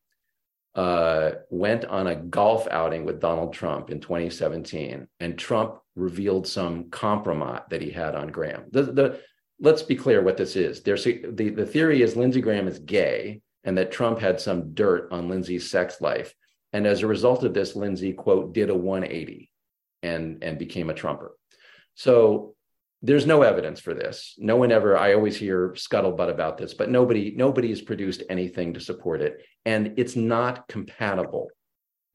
[0.75, 6.91] uh, went on a golf outing with Donald Trump in 2017, and Trump revealed some
[6.91, 8.65] compromise that he had on Graham.
[8.71, 9.21] The, the,
[9.61, 10.83] let's be clear what this is.
[10.83, 15.09] There's the, the theory is Lindsey Graham is gay and that Trump had some dirt
[15.13, 16.35] on Lindsey's sex life.
[16.73, 19.51] And as a result of this, Lindsey, quote, did a 180
[20.03, 21.33] and, and became a Trumper.
[21.95, 22.55] So
[23.03, 24.35] there's no evidence for this.
[24.39, 28.75] No one ever, I always hear scuttlebutt about this, but nobody, nobody has produced anything
[28.75, 29.39] to support it.
[29.65, 31.49] And it's not compatible.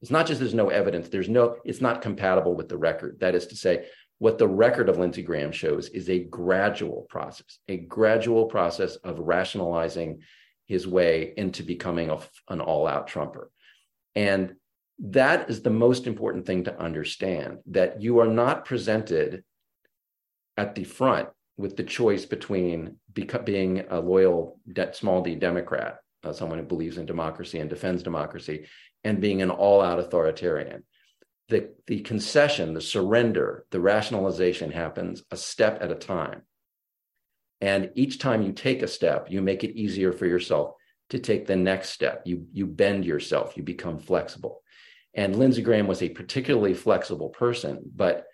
[0.02, 3.18] It's not just there's no evidence, there's no, it's not compatible with the record.
[3.20, 3.86] That is to say,
[4.18, 9.18] what the record of Lindsey Graham shows is a gradual process, a gradual process of
[9.18, 10.22] rationalizing
[10.66, 13.50] his way into becoming a, an all out Trumper.
[14.14, 14.54] And
[14.98, 19.44] that is the most important thing to understand that you are not presented
[20.56, 25.98] at the front with the choice between beca- being a loyal de- small d Democrat,
[26.24, 28.66] uh, someone who believes in democracy and defends democracy,
[29.04, 30.82] and being an all out authoritarian.
[31.48, 36.42] The, the concession, the surrender, the rationalization happens a step at a time.
[37.60, 40.72] And each time you take a step, you make it easier for yourself
[41.10, 42.22] to take the next step.
[42.24, 44.62] You, you bend yourself, you become flexible.
[45.14, 48.26] And Lindsey Graham was a particularly flexible person, but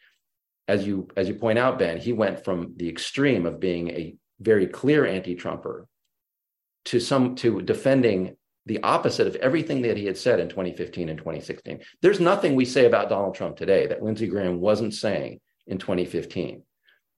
[0.69, 4.17] as you as you point out, Ben, he went from the extreme of being a
[4.41, 5.87] very clear anti-Trumper
[6.87, 11.19] to some to defending the opposite of everything that he had said in 2015 and
[11.19, 11.81] 2016.
[12.01, 16.63] There's nothing we say about Donald Trump today that Lindsey Graham wasn't saying in 2015.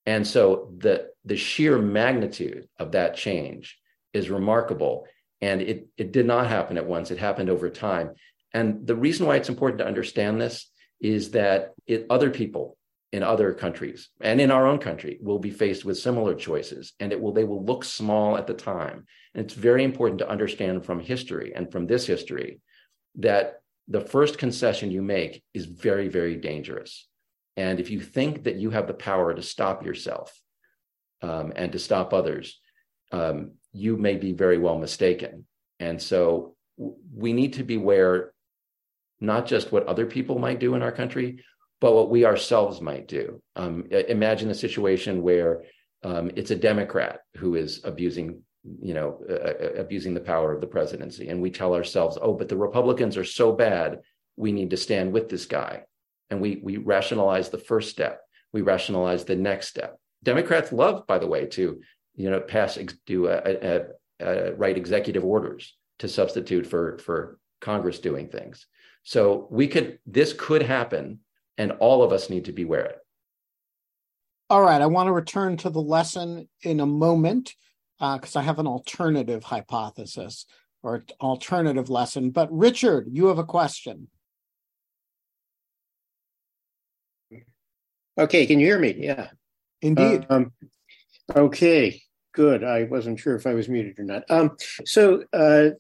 [0.06, 3.78] And so the the sheer magnitude of that change
[4.12, 5.06] is remarkable.
[5.40, 8.12] And it, it did not happen at once, it happened over time.
[8.52, 12.76] And the reason why it's important to understand this is that it, other people
[13.14, 17.12] in other countries and in our own country will be faced with similar choices and
[17.12, 19.06] it will they will look small at the time.
[19.32, 22.60] And it's very important to understand from history and from this history
[23.28, 27.06] that the first concession you make is very very dangerous.
[27.56, 30.36] And if you think that you have the power to stop yourself
[31.22, 32.60] um, and to stop others
[33.12, 35.46] um, you may be very well mistaken.
[35.78, 38.32] And so we need to beware
[39.20, 41.44] not just what other people might do in our country
[41.84, 43.42] but what we ourselves might do.
[43.56, 45.64] Um, imagine a situation where
[46.02, 48.40] um, it's a Democrat who is abusing,
[48.80, 52.48] you know, uh, abusing the power of the presidency, and we tell ourselves, "Oh, but
[52.48, 54.00] the Republicans are so bad,
[54.34, 55.82] we need to stand with this guy,"
[56.30, 58.22] and we we rationalize the first step,
[58.54, 60.00] we rationalize the next step.
[60.22, 61.82] Democrats love, by the way, to
[62.14, 63.82] you know pass do a, a,
[64.20, 68.66] a, write executive orders to substitute for for Congress doing things.
[69.02, 71.20] So we could this could happen
[71.58, 72.98] and all of us need to beware it.
[74.50, 77.54] All right, I want to return to the lesson in a moment
[77.98, 80.46] because uh, I have an alternative hypothesis
[80.82, 82.30] or alternative lesson.
[82.30, 84.08] But Richard, you have a question.
[88.18, 88.94] Okay, can you hear me?
[88.96, 89.28] Yeah.
[89.82, 90.26] Indeed.
[90.30, 90.52] Um,
[91.34, 92.00] okay,
[92.32, 92.62] good.
[92.62, 94.22] I wasn't sure if I was muted or not.
[94.30, 95.70] Um, so uh,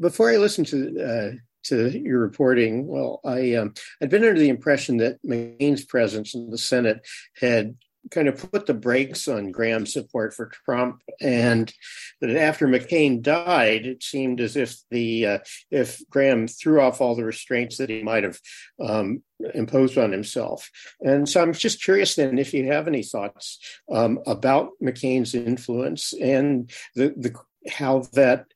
[0.00, 1.36] before I listened to uh,
[1.68, 2.86] to your reporting.
[2.86, 7.06] Well, I um, I'd been under the impression that McCain's presence in the Senate
[7.40, 7.76] had
[8.10, 11.72] kind of put the brakes on Graham's support for Trump, and
[12.20, 15.38] that after McCain died, it seemed as if the uh,
[15.70, 18.38] if Graham threw off all the restraints that he might have
[18.80, 19.22] um,
[19.54, 20.70] imposed on himself.
[21.00, 23.58] And so I'm just curious then if you have any thoughts
[23.90, 27.34] um, about McCain's influence and the the
[27.70, 28.46] how that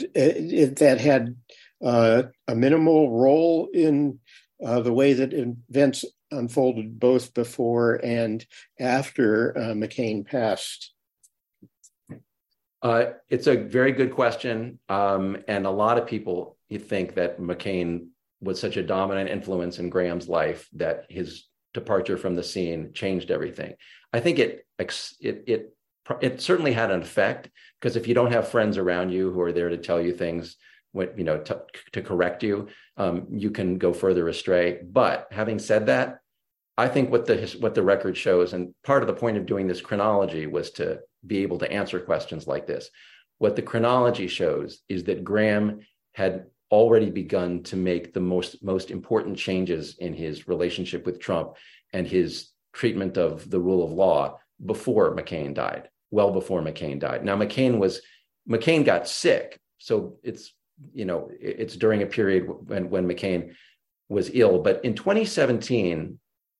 [0.00, 1.36] uh, that had
[1.84, 4.18] uh, a minimal role in
[4.64, 8.44] uh, the way that events unfolded both before and
[8.80, 10.92] after uh, McCain passed?
[12.82, 14.78] Uh, it's a very good question.
[14.88, 18.08] Um, and a lot of people think that McCain
[18.40, 23.30] was such a dominant influence in Graham's life that his departure from the scene changed
[23.30, 23.74] everything.
[24.12, 25.76] I think it it it
[26.20, 29.52] it certainly had an effect because if you don't have friends around you who are
[29.52, 30.56] there to tell you things
[30.96, 34.80] what you know to, to correct you um, you can go further astray.
[34.82, 36.20] But having said that
[36.78, 39.66] i think what the what the record shows and part of the point of doing
[39.66, 42.90] this chronology was to be able to answer questions like this.
[43.38, 45.80] What the chronology shows is that graham
[46.14, 51.56] had already begun to make the most most important changes in his relationship with trump
[51.92, 57.24] and his treatment of the rule of law before mccain died well before mccain died.
[57.24, 58.00] Now mccain was
[58.48, 60.52] mccain got sick so it's
[60.92, 63.54] you know, it's during a period when, when McCain
[64.08, 64.58] was ill.
[64.58, 66.18] But in 2017,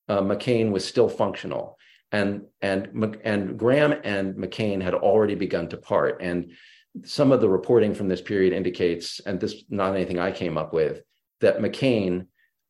[0.08, 1.78] uh, McCain was still functional.
[2.12, 6.22] And, and, and Graham and McCain had already begun to part.
[6.22, 6.52] And
[7.04, 10.72] some of the reporting from this period indicates, and this not anything I came up
[10.72, 11.02] with,
[11.40, 12.26] that McCain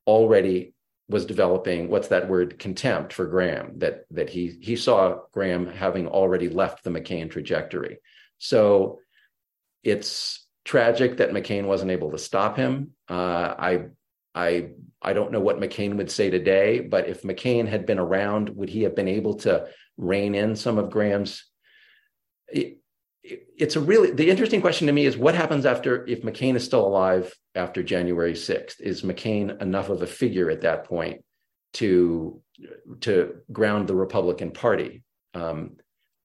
[0.06, 0.74] already
[1.08, 6.08] was developing what's that word contempt for Graham that that he he saw Graham having
[6.08, 7.98] already left the McCain trajectory.
[8.38, 8.98] So
[9.84, 12.90] it's tragic that McCain wasn't able to stop him.
[13.08, 13.84] Uh, I
[14.34, 18.50] I I don't know what McCain would say today, but if McCain had been around,
[18.50, 21.44] would he have been able to rein in some of Graham's?
[22.48, 22.78] It,
[23.22, 26.64] it's a really the interesting question to me is what happens after if McCain is
[26.64, 28.80] still alive after January 6th?
[28.80, 31.24] Is McCain enough of a figure at that point
[31.74, 32.42] to
[33.00, 35.04] to ground the Republican Party?
[35.32, 35.76] Um,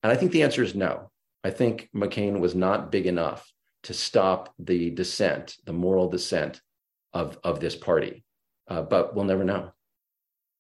[0.04, 1.12] and I think the answer is no.
[1.44, 3.52] I think McCain was not big enough
[3.84, 6.62] to stop the descent, the moral descent
[7.14, 8.24] of of this party.
[8.68, 9.72] Uh, but we'll never know.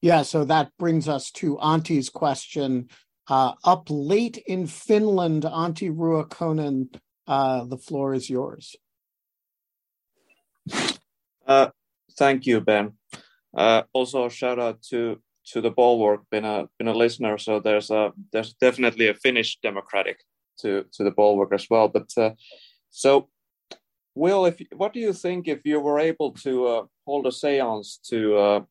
[0.01, 2.89] Yeah, so that brings us to Antti's question
[3.27, 6.93] uh, up late in Finland, Antti Ruokonen,
[7.27, 8.75] uh, the floor is yours.
[11.47, 11.69] Uh,
[12.17, 12.93] thank you, Ben.
[13.55, 16.21] Uh, also, shout out to to the Bulwark.
[16.29, 20.23] Been a been a listener, so there's a there's definitely a Finnish Democratic
[20.59, 21.87] to to the Bulwark as well.
[21.87, 22.31] But uh,
[22.91, 23.29] so,
[24.13, 27.97] Will, if what do you think if you were able to uh, hold a séance
[28.09, 28.61] to uh,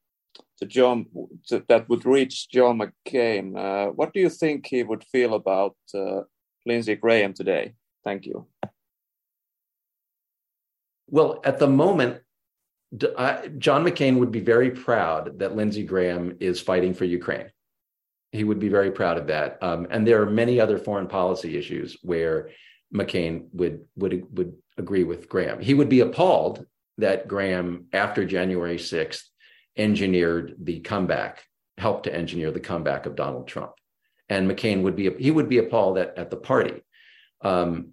[0.58, 1.06] to John
[1.48, 3.56] to, that would reach John McCain.
[3.56, 6.20] Uh, what do you think he would feel about uh,
[6.66, 7.74] Lindsey Graham today?
[8.04, 8.46] Thank you.
[11.08, 12.20] Well, at the moment,
[12.96, 17.50] John McCain would be very proud that Lindsey Graham is fighting for Ukraine.
[18.32, 19.58] He would be very proud of that.
[19.62, 22.50] Um, and there are many other foreign policy issues where
[22.94, 25.60] McCain would would would agree with Graham.
[25.60, 26.66] He would be appalled
[26.98, 29.22] that Graham, after January 6th,
[29.76, 31.44] engineered the comeback,
[31.78, 33.72] helped to engineer the comeback of Donald Trump.
[34.28, 36.82] And McCain would be he would be appalled at, at the party.
[37.42, 37.92] Um,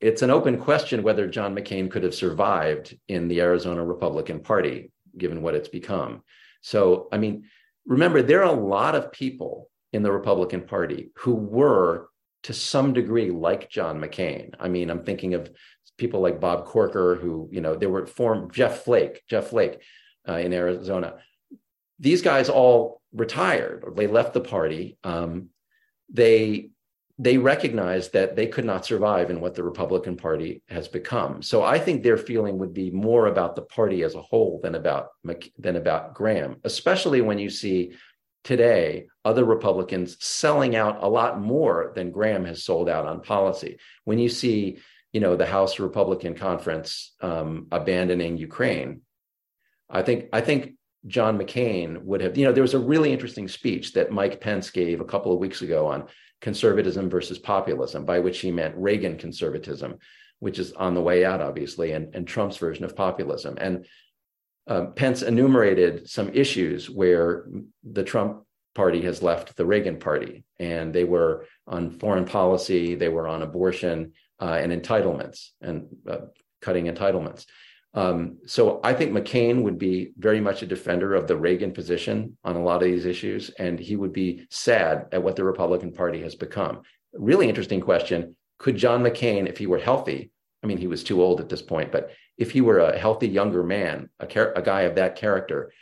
[0.00, 4.90] it's an open question whether John McCain could have survived in the Arizona Republican Party,
[5.16, 6.22] given what it's become.
[6.60, 7.44] So, I mean,
[7.86, 12.08] remember, there are a lot of people in the Republican Party who were,
[12.44, 14.54] to some degree, like John McCain.
[14.60, 15.50] I mean, I'm thinking of
[15.98, 19.80] people like Bob Corker, who, you know, there were formed Jeff Flake, Jeff Flake,
[20.28, 21.14] uh, in Arizona.
[21.98, 24.98] These guys all retired or they left the party.
[25.02, 25.48] Um,
[26.12, 26.70] they
[27.18, 31.40] they recognized that they could not survive in what the Republican Party has become.
[31.40, 34.74] So I think their feeling would be more about the party as a whole than
[34.74, 35.08] about
[35.58, 37.92] than about Graham, especially when you see
[38.46, 43.78] today other Republicans selling out a lot more than Graham has sold out on policy.
[44.04, 44.78] When you see,
[45.12, 49.00] you know, the House Republican Conference um, abandoning Ukraine,
[49.90, 50.74] I think I think
[51.08, 54.70] John McCain would have, you know, there was a really interesting speech that Mike Pence
[54.70, 56.06] gave a couple of weeks ago on
[56.40, 59.98] conservatism versus populism, by which he meant Reagan conservatism,
[60.38, 63.56] which is on the way out, obviously, and, and Trump's version of populism.
[63.60, 63.86] And
[64.66, 67.46] uh, Pence enumerated some issues where
[67.84, 68.44] the Trump
[68.74, 73.42] party has left the Reagan party, and they were on foreign policy, they were on
[73.42, 76.18] abortion uh, and entitlements and uh,
[76.60, 77.46] cutting entitlements.
[77.94, 82.36] Um, so I think McCain would be very much a defender of the Reagan position
[82.44, 85.92] on a lot of these issues, and he would be sad at what the Republican
[85.92, 86.82] Party has become.
[87.14, 88.36] Really interesting question.
[88.58, 90.30] Could John McCain, if he were healthy,
[90.62, 93.28] I mean, he was too old at this point, but if he were a healthy
[93.28, 95.72] younger man, a, a guy of that character,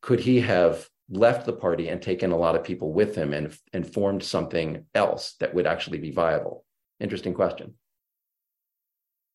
[0.00, 3.56] could he have left the party and taken a lot of people with him and,
[3.72, 6.64] and formed something else that would actually be viable?
[7.00, 7.74] Interesting question.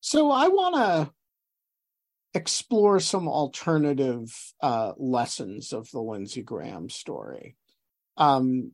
[0.02, 1.12] So I want to
[2.36, 7.56] explore some alternative uh, lessons of the Lindsey Graham story.
[8.18, 8.72] Um,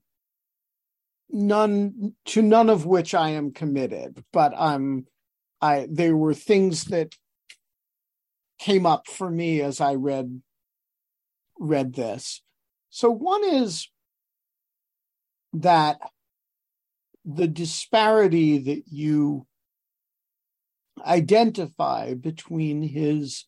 [1.29, 5.05] none to none of which I am committed, but um,
[5.61, 7.15] I there were things that
[8.61, 10.41] came up for me as I read
[11.59, 12.41] read this.
[12.89, 13.89] So one is
[15.53, 15.99] that
[17.25, 19.45] the disparity that you
[21.05, 23.45] identify between his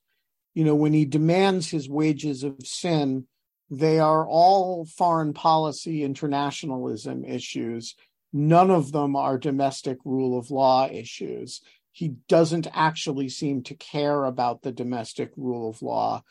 [0.53, 3.26] you know, when he demands his wages of sin,
[3.70, 7.95] they are all foreign policy internationalism issues.
[8.32, 11.61] None of them are domestic rule of law issues.
[11.93, 16.23] He doesn't actually seem to care about the domestic rule of law.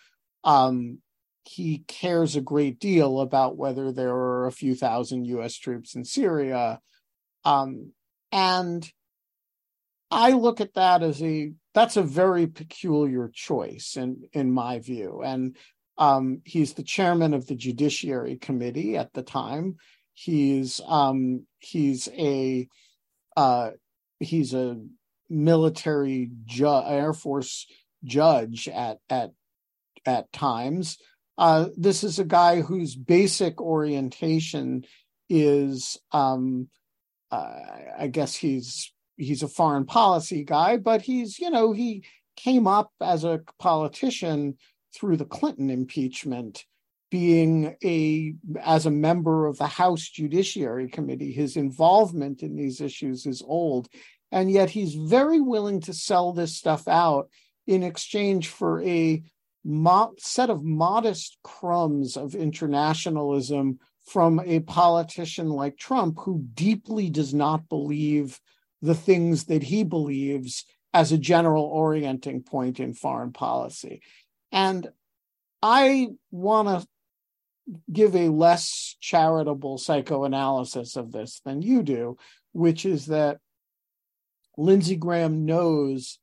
[0.45, 0.99] Um,
[1.45, 6.05] he cares a great deal about whether there are a few thousand US troops in
[6.05, 6.81] Syria.
[7.45, 7.93] Um,
[8.31, 8.89] and
[10.11, 15.23] I look at that as a that's a very peculiar choice in in my view
[15.25, 15.57] and
[15.99, 19.77] um, he's the chairman of the judiciary committee at the time
[20.15, 22.69] he's um, he's a
[23.37, 23.71] uh,
[24.21, 24.79] he's a
[25.33, 27.67] military ju- Air Force
[28.05, 29.33] judge at at
[30.07, 30.99] at times.
[31.39, 34.85] Uh, this is a guy whose basic orientation
[35.29, 36.69] is, um,
[37.31, 37.59] uh,
[37.99, 42.05] I guess he's he's a foreign policy guy, but he's you know he
[42.37, 44.57] came up as a politician
[44.95, 46.65] through the Clinton impeachment
[47.13, 53.27] being a as a member of the House Judiciary Committee, his involvement in these issues
[53.27, 53.89] is old,
[54.33, 57.29] and yet he's very willing to sell this stuff out
[57.67, 59.23] in exchange for a
[59.63, 67.33] mo- set of modest crumbs of internationalism from a politician like Trump, who deeply does
[67.33, 68.41] not believe
[68.81, 74.03] the things that he believes as a general orienting point in foreign policy.
[74.51, 74.89] And
[75.63, 76.87] I want to
[77.93, 82.17] give a less charitable psychoanalysis of this than you do,
[82.53, 83.39] which is that
[84.57, 86.19] Lindsey Graham knows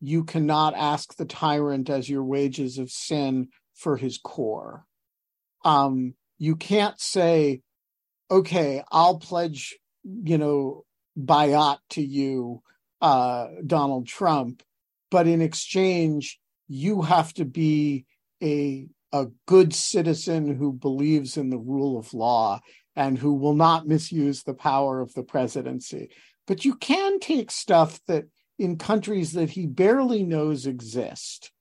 [0.00, 4.84] you cannot ask the tyrant as your wages of sin for his core.
[5.64, 7.62] Um, you can't say,
[8.30, 10.84] okay, I'll pledge, you know,
[11.18, 12.62] bayat to you,
[13.00, 14.62] uh, Donald Trump,
[15.10, 18.06] but in exchange, you have to be
[18.42, 22.58] a a good citizen who believes in the rule of law
[22.96, 26.08] and who will not misuse the power of the presidency.
[26.46, 28.24] But you can take stuff that
[28.58, 31.52] in countries that he barely knows exist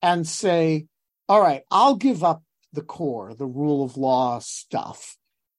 [0.00, 0.86] and say,
[1.28, 2.42] all right, I'll give up
[2.72, 5.16] the core, the rule of law stuff.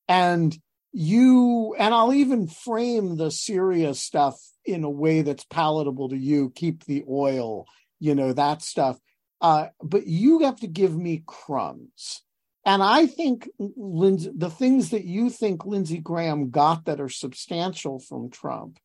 [0.08, 0.58] And
[0.92, 6.52] you, and I'll even frame the Syria stuff in a way that's palatable to you,
[6.56, 7.66] keep the oil,
[8.00, 9.00] you know, that stuff.
[9.42, 12.22] Uh, but you have to give me crumbs.
[12.66, 18.00] And I think Lindsey, the things that you think Lindsey Graham got that are substantial
[18.00, 18.80] from Trump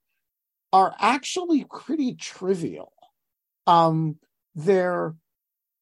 [0.72, 2.92] are actually pretty trivial.
[3.66, 4.16] Um,
[4.54, 5.14] they're,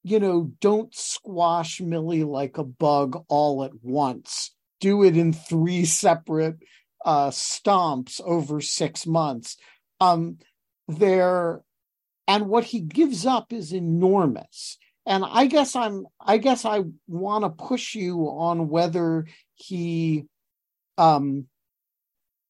[0.02, 4.54] you know, don't squash Millie like a bug all at once.
[4.80, 6.56] Do it in three separate
[7.04, 9.56] uh, stomps over six months.
[10.00, 10.38] Um,
[10.86, 11.62] they're
[12.28, 17.44] and what he gives up is enormous and i guess i'm i guess i want
[17.44, 20.24] to push you on whether he
[20.98, 21.46] um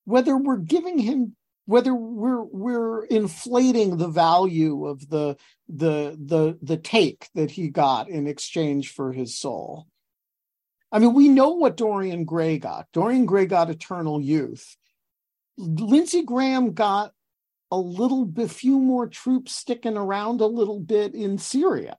[0.04, 1.36] whether we're giving him
[1.66, 5.36] whether we're we're inflating the value of the
[5.68, 9.86] the the the take that he got in exchange for his soul.
[10.92, 12.86] I mean we know what dorian gray got.
[12.92, 14.76] Dorian gray got eternal youth.
[15.58, 17.12] Lindsey graham got
[17.72, 21.96] a little bit few more troops sticking around a little bit in Syria.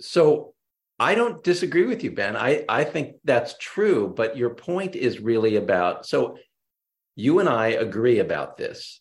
[0.00, 0.54] So
[0.98, 2.36] I don't disagree with you, Ben.
[2.36, 6.38] I, I think that's true, but your point is really about so
[7.14, 9.00] you and I agree about this.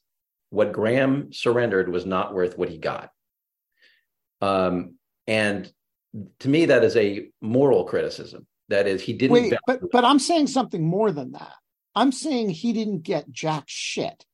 [0.49, 3.11] What Graham surrendered was not worth what he got.
[4.41, 4.95] Um,
[5.27, 5.71] and
[6.39, 8.47] to me, that is a moral criticism.
[8.69, 9.33] That is, he didn't.
[9.33, 11.53] Wait, but but I'm saying something more than that.
[11.95, 14.25] I'm saying he didn't get jack shit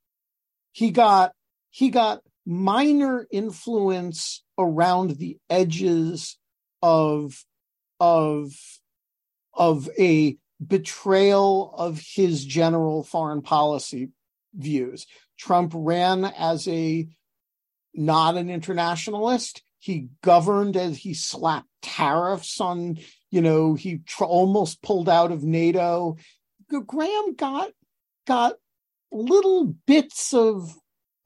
[0.74, 1.32] he got
[1.70, 6.38] he got minor influence around the edges
[6.84, 7.44] of
[8.00, 8.52] of
[9.54, 14.10] of a betrayal of his general foreign policy
[14.54, 15.08] views.
[15.40, 17.08] Trump ran as a
[17.94, 19.64] not an internationalist.
[19.80, 22.98] He governed as he slapped tariffs on,
[23.32, 26.18] you know, he tr- almost pulled out of NATO.
[26.68, 27.72] Graham got
[28.26, 28.56] got
[29.12, 30.76] little bits of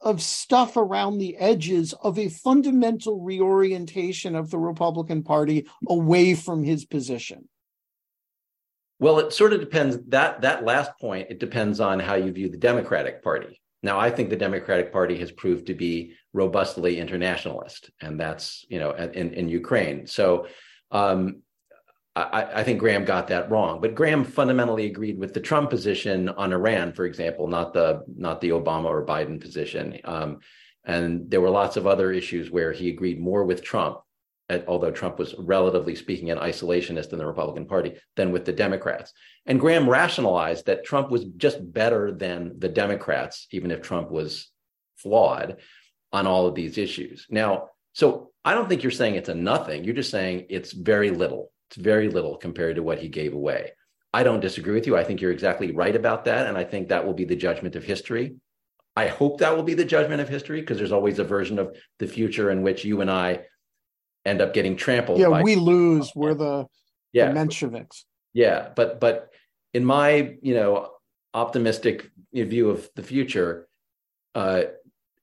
[0.00, 6.62] of stuff around the edges of a fundamental reorientation of the Republican Party away from
[6.62, 7.48] his position.
[9.00, 12.48] Well, it sort of depends that that last point it depends on how you view
[12.48, 13.60] the Democratic Party.
[13.82, 18.80] Now, I think the Democratic Party has proved to be robustly internationalist, and that's you
[18.80, 20.06] know in in Ukraine.
[20.06, 20.48] So
[20.90, 21.42] um,
[22.22, 26.28] I, I, think Graham got that wrong, but Graham fundamentally agreed with the Trump position
[26.30, 30.00] on Iran, for example, not the not the Obama or Biden position.
[30.04, 30.40] Um,
[30.84, 33.98] and there were lots of other issues where he agreed more with Trump,
[34.66, 39.12] although Trump was relatively speaking an isolationist in the Republican Party, than with the Democrats.
[39.44, 44.50] And Graham rationalized that Trump was just better than the Democrats, even if Trump was
[44.96, 45.58] flawed
[46.12, 47.26] on all of these issues.
[47.28, 49.84] Now, so I don't think you're saying it's a nothing.
[49.84, 53.72] You're just saying it's very little it's very little compared to what he gave away.
[54.12, 54.96] I don't disagree with you.
[54.96, 56.46] I think you're exactly right about that.
[56.46, 58.36] And I think that will be the judgment of history.
[58.96, 61.76] I hope that will be the judgment of history because there's always a version of
[61.98, 63.42] the future in which you and I
[64.24, 65.20] end up getting trampled.
[65.20, 66.10] Yeah, by- we lose.
[66.16, 66.66] We're the,
[67.12, 67.30] yeah.
[67.30, 68.04] the Mensheviks.
[68.32, 69.30] Yeah, but but
[69.74, 70.90] in my you know
[71.34, 73.68] optimistic view of the future,
[74.34, 74.62] uh,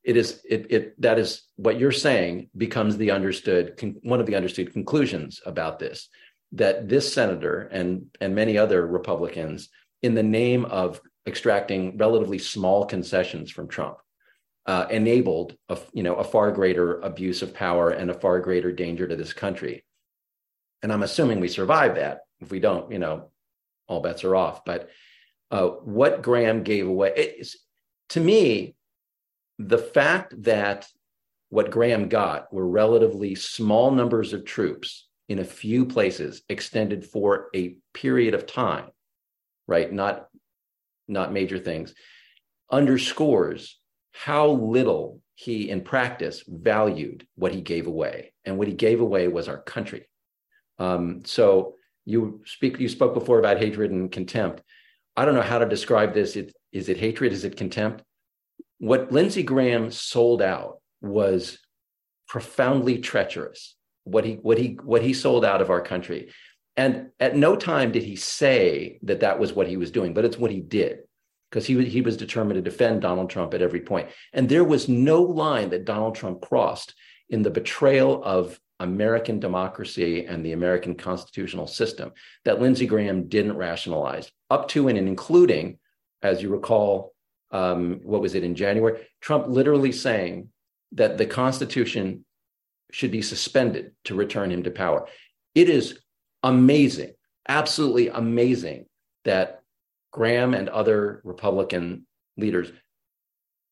[0.04, 4.36] it is it, it that is what you're saying becomes the understood one of the
[4.36, 6.10] understood conclusions about this
[6.52, 9.70] that this senator and and many other republicans
[10.02, 13.98] in the name of extracting relatively small concessions from trump
[14.66, 18.72] uh, enabled a you know a far greater abuse of power and a far greater
[18.72, 19.84] danger to this country.
[20.82, 22.22] And i'm assuming we survive that.
[22.40, 23.30] If we don't you know
[23.88, 24.66] all bets are off.
[24.66, 24.90] But
[25.52, 27.44] uh, what graham gave away
[28.10, 28.76] to me
[29.60, 30.88] the fact that
[31.50, 37.48] what Graham got were relatively small numbers of troops in a few places extended for
[37.56, 38.86] a period of time,
[39.68, 39.92] right?
[39.92, 40.28] Not,
[41.08, 41.94] not major things,
[42.72, 43.80] underscores
[44.12, 48.34] how little he in practice valued what he gave away.
[48.46, 50.08] And what he gave away was our country.
[50.80, 54.62] Um, so you speak you spoke before about hatred and contempt.
[55.18, 56.36] I don't know how to describe this.
[56.36, 57.34] It, is it hatred?
[57.34, 58.04] Is it contempt?
[58.80, 61.60] what Lindsey Graham sold out was
[62.28, 63.76] profoundly treacherous.
[64.06, 66.32] What he what he what he sold out of our country,
[66.78, 70.26] and at no time did he say that that was what he was doing, but
[70.26, 71.00] it's what he did
[71.50, 74.88] because he he was determined to defend Donald Trump at every point, and there was
[74.88, 76.94] no line that Donald Trump crossed
[77.30, 82.12] in the betrayal of American democracy and the American constitutional system
[82.44, 85.80] that Lindsey Graham didn't rationalize up to and including,
[86.22, 87.14] as you recall,
[87.52, 89.08] um, what was it in January?
[89.22, 90.50] Trump literally saying
[90.92, 92.26] that the Constitution
[92.92, 95.08] should be suspended to return him to power.
[95.54, 96.00] It is
[96.44, 97.14] amazing,
[97.48, 98.86] absolutely amazing
[99.24, 99.62] that
[100.12, 102.06] Graham and other Republican
[102.38, 102.72] leaders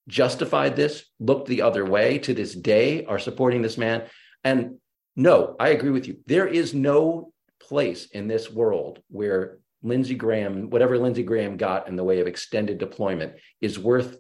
[0.08, 4.04] justified this, looked the other way to this day, are supporting this man.
[4.44, 4.80] And
[5.16, 6.18] no, I agree with you.
[6.26, 11.96] There is no place in this world where Lindsey Graham, whatever Lindsey Graham got in
[11.96, 14.18] the way of extended deployment is worth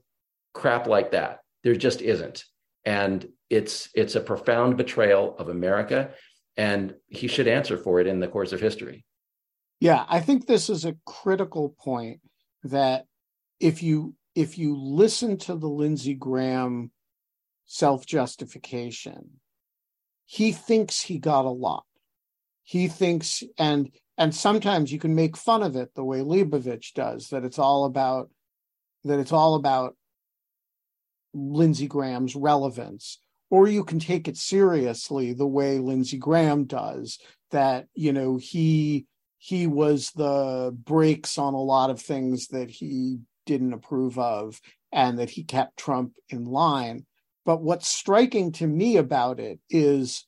[0.53, 1.39] crap like that.
[1.63, 2.43] There just isn't.
[2.85, 6.09] And it's it's a profound betrayal of America
[6.57, 9.05] and he should answer for it in the course of history.
[9.79, 12.21] Yeah, I think this is a critical point
[12.63, 13.05] that
[13.59, 16.91] if you if you listen to the Lindsey Graham
[17.65, 19.39] self-justification,
[20.25, 21.85] he thinks he got a lot.
[22.63, 27.29] He thinks and and sometimes you can make fun of it the way Leibovich does
[27.29, 28.31] that it's all about
[29.03, 29.95] that it's all about
[31.35, 33.19] Lindsey Graham's relevance
[33.53, 37.19] or you can take it seriously the way Lindsey Graham does
[37.51, 39.05] that you know he
[39.37, 44.59] he was the brakes on a lot of things that he didn't approve of
[44.91, 47.05] and that he kept Trump in line.
[47.45, 50.25] But what's striking to me about it is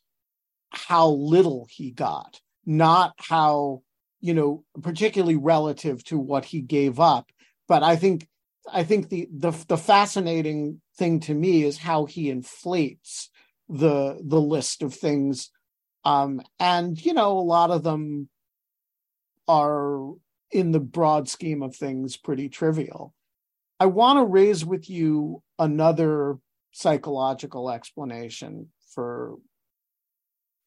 [0.69, 3.81] how little he got not how
[4.21, 7.31] you know particularly relative to what he gave up.
[7.67, 8.27] But i think
[8.71, 13.29] i think the the, the fascinating thing to me is how he inflates
[13.69, 15.51] the the list of things.
[16.03, 18.29] Um and you know a lot of them
[19.47, 20.13] are
[20.51, 23.13] in the broad scheme of things pretty trivial.
[23.79, 26.37] I want to raise with you another
[26.71, 29.35] psychological explanation for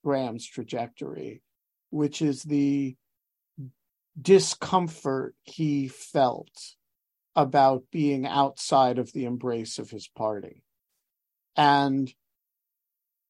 [0.05, 1.43] graham's trajectory
[1.91, 2.97] which is the
[4.21, 6.51] discomfort he felt
[7.39, 10.65] about being outside of the embrace of his party.
[11.57, 12.13] And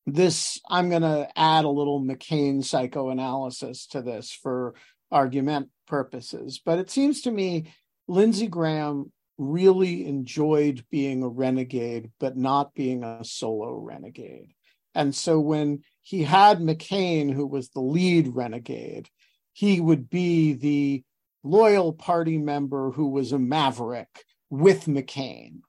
[0.07, 4.75] this, I'm going to add a little McCain psychoanalysis to this for
[5.13, 6.59] argument purposes.
[6.65, 7.71] But it seems to me
[8.07, 14.55] Lindsey Graham really enjoyed being a renegade, but not being a solo renegade.
[14.95, 19.11] And so when he had McCain, who was the lead renegade,
[19.53, 21.05] he would be the
[21.49, 25.61] loyal party member who was a maverick with McCain.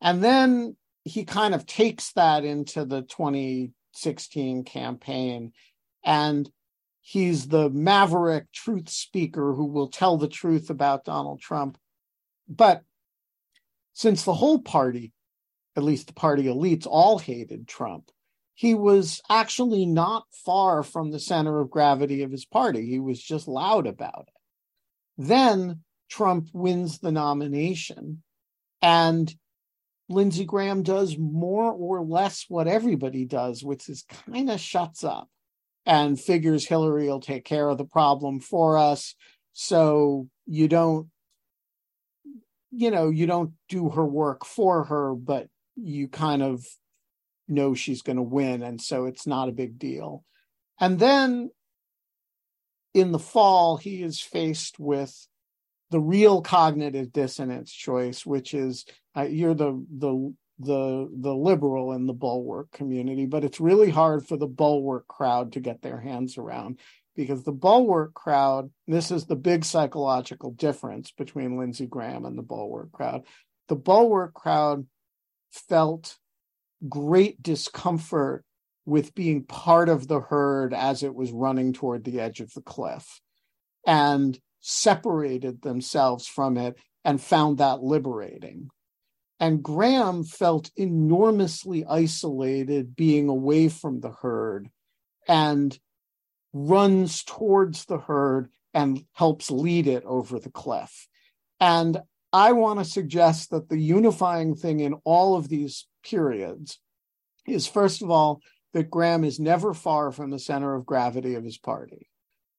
[0.00, 5.52] And then he kind of takes that into the 2016 campaign
[6.04, 6.50] and
[7.00, 11.78] he's the maverick truth speaker who will tell the truth about Donald Trump.
[12.48, 12.82] But
[13.94, 15.12] since the whole party,
[15.76, 18.10] at least the party elites, all hated Trump,
[18.54, 22.86] he was actually not far from the center of gravity of his party.
[22.86, 24.37] He was just loud about it.
[25.18, 28.22] Then Trump wins the nomination,
[28.80, 29.34] and
[30.08, 35.28] Lindsey Graham does more or less what everybody does, which is kind of shuts up
[35.84, 39.14] and figures Hillary will take care of the problem for us.
[39.52, 41.08] So you don't,
[42.70, 46.64] you know, you don't do her work for her, but you kind of
[47.48, 48.62] know she's going to win.
[48.62, 50.24] And so it's not a big deal.
[50.80, 51.50] And then
[53.00, 55.26] in the fall, he is faced with
[55.90, 58.84] the real cognitive dissonance choice, which is
[59.16, 64.26] uh, you're the the the the liberal in the bulwark community, but it's really hard
[64.26, 66.78] for the bulwark crowd to get their hands around
[67.16, 72.42] because the bulwark crowd, this is the big psychological difference between Lindsey Graham and the
[72.42, 73.24] bulwark crowd.
[73.68, 74.86] The bulwark crowd
[75.50, 76.16] felt
[76.88, 78.44] great discomfort
[78.88, 82.62] with being part of the herd as it was running toward the edge of the
[82.62, 83.20] cliff
[83.86, 86.74] and separated themselves from it
[87.04, 88.70] and found that liberating.
[89.38, 94.70] And Graham felt enormously isolated being away from the herd
[95.28, 95.78] and
[96.54, 101.08] runs towards the herd and helps lead it over the cliff.
[101.60, 102.00] And
[102.32, 106.78] I want to suggest that the unifying thing in all of these periods
[107.46, 108.40] is, first of all,
[108.74, 112.08] that Graham is never far from the center of gravity of his party.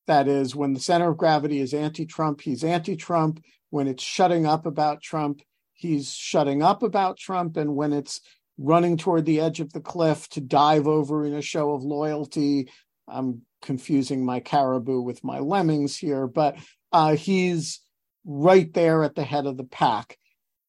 [0.07, 3.43] That is, when the center of gravity is anti Trump, he's anti Trump.
[3.69, 5.41] When it's shutting up about Trump,
[5.73, 7.57] he's shutting up about Trump.
[7.57, 8.19] And when it's
[8.57, 12.69] running toward the edge of the cliff to dive over in a show of loyalty,
[13.07, 16.57] I'm confusing my caribou with my lemmings here, but
[16.91, 17.81] uh, he's
[18.25, 20.17] right there at the head of the pack.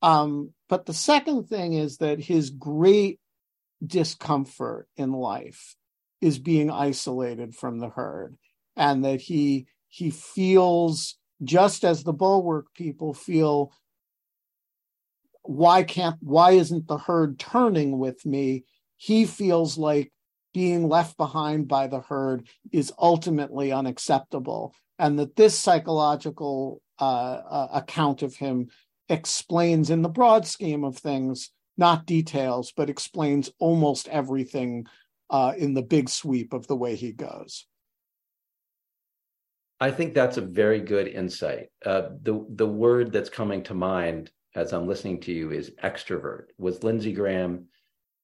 [0.02, 3.19] Um, but the second thing is that his great
[3.84, 5.76] discomfort in life
[6.20, 8.36] is being isolated from the herd
[8.76, 13.72] and that he he feels just as the bulwark people feel
[15.42, 18.64] why can't why isn't the herd turning with me?
[18.96, 20.12] He feels like
[20.52, 27.68] being left behind by the herd is ultimately unacceptable and that this psychological uh, uh,
[27.72, 28.68] account of him
[29.08, 31.50] explains in the broad scheme of things
[31.80, 34.86] not details, but explains almost everything
[35.30, 37.66] uh, in the big sweep of the way he goes.
[39.80, 41.68] I think that's a very good insight.
[41.84, 46.48] Uh, the the word that's coming to mind as I'm listening to you is extrovert.
[46.58, 47.68] Was Lindsey Graham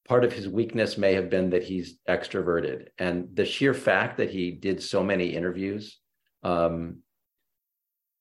[0.06, 4.30] part of his weakness may have been that he's extroverted, and the sheer fact that
[4.30, 5.98] he did so many interviews.
[6.42, 6.98] Um,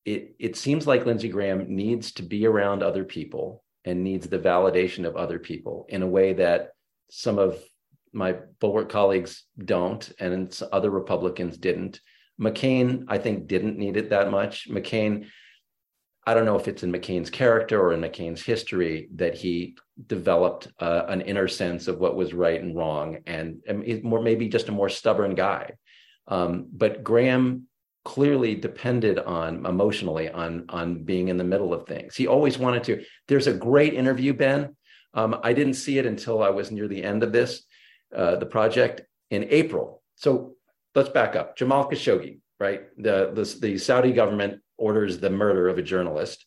[0.05, 4.39] it it seems like Lindsey Graham needs to be around other people and needs the
[4.39, 6.71] validation of other people in a way that
[7.09, 7.57] some of
[8.11, 12.01] my bulwark colleagues don't and other republicans didn't.
[12.39, 14.69] Mccain i think didn't need it that much.
[14.69, 15.27] Mccain
[16.27, 19.77] i don't know if it's in mccain's character or in mccain's history that he
[20.07, 24.49] developed uh, an inner sense of what was right and wrong and, and more maybe
[24.49, 25.71] just a more stubborn guy.
[26.27, 27.67] Um, but graham
[28.05, 32.15] clearly depended on emotionally on on being in the middle of things.
[32.15, 33.03] He always wanted to.
[33.27, 34.75] There's a great interview, Ben.
[35.13, 37.63] Um, I didn't see it until I was near the end of this,
[38.15, 39.01] uh, the project
[39.31, 40.01] in April.
[40.15, 40.55] So
[40.93, 41.57] let's back up.
[41.57, 42.83] Jamal Khashoggi, right?
[42.97, 46.45] The, the the Saudi government orders the murder of a journalist.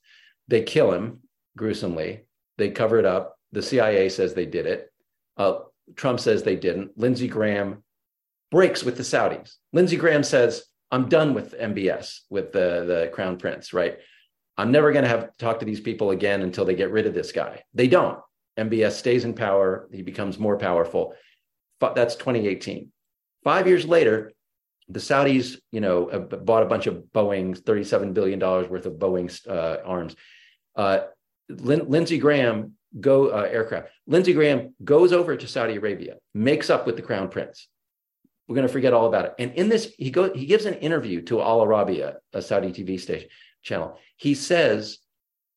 [0.49, 1.21] They kill him
[1.57, 2.27] gruesomely.
[2.57, 3.37] They cover it up.
[3.53, 4.91] The CIA says they did it.
[5.37, 5.61] Uh,
[5.97, 6.97] Trump says they didn't.
[6.97, 7.83] Lindsey Graham
[8.51, 9.55] breaks with the Saudis.
[9.73, 13.99] Lindsey Graham says, I'm done with MBS with the the Crown Prince, right?
[14.57, 17.07] I'm never going to have to talk to these people again until they get rid
[17.07, 17.63] of this guy.
[17.75, 18.19] They don't.
[18.59, 19.89] MBS stays in power.
[19.93, 21.15] He becomes more powerful.
[21.79, 22.91] But That's 2018.
[23.45, 24.33] Five years later,
[24.89, 28.95] the Saudis, you know, uh, bought a bunch of Boeing's, 37 billion dollars worth of
[28.95, 30.17] Boeing's uh, arms.
[30.75, 31.01] Uh,
[31.49, 33.91] Lin- Lindsey Graham go uh, aircraft.
[34.07, 37.69] Lindsey Graham goes over to Saudi Arabia, makes up with the Crown Prince,
[38.49, 39.35] we're going to forget all about it.
[39.39, 42.99] And in this, he goes, he gives an interview to Al Arabiya, a Saudi TV
[42.99, 43.29] station
[43.63, 43.99] channel.
[44.17, 44.99] He says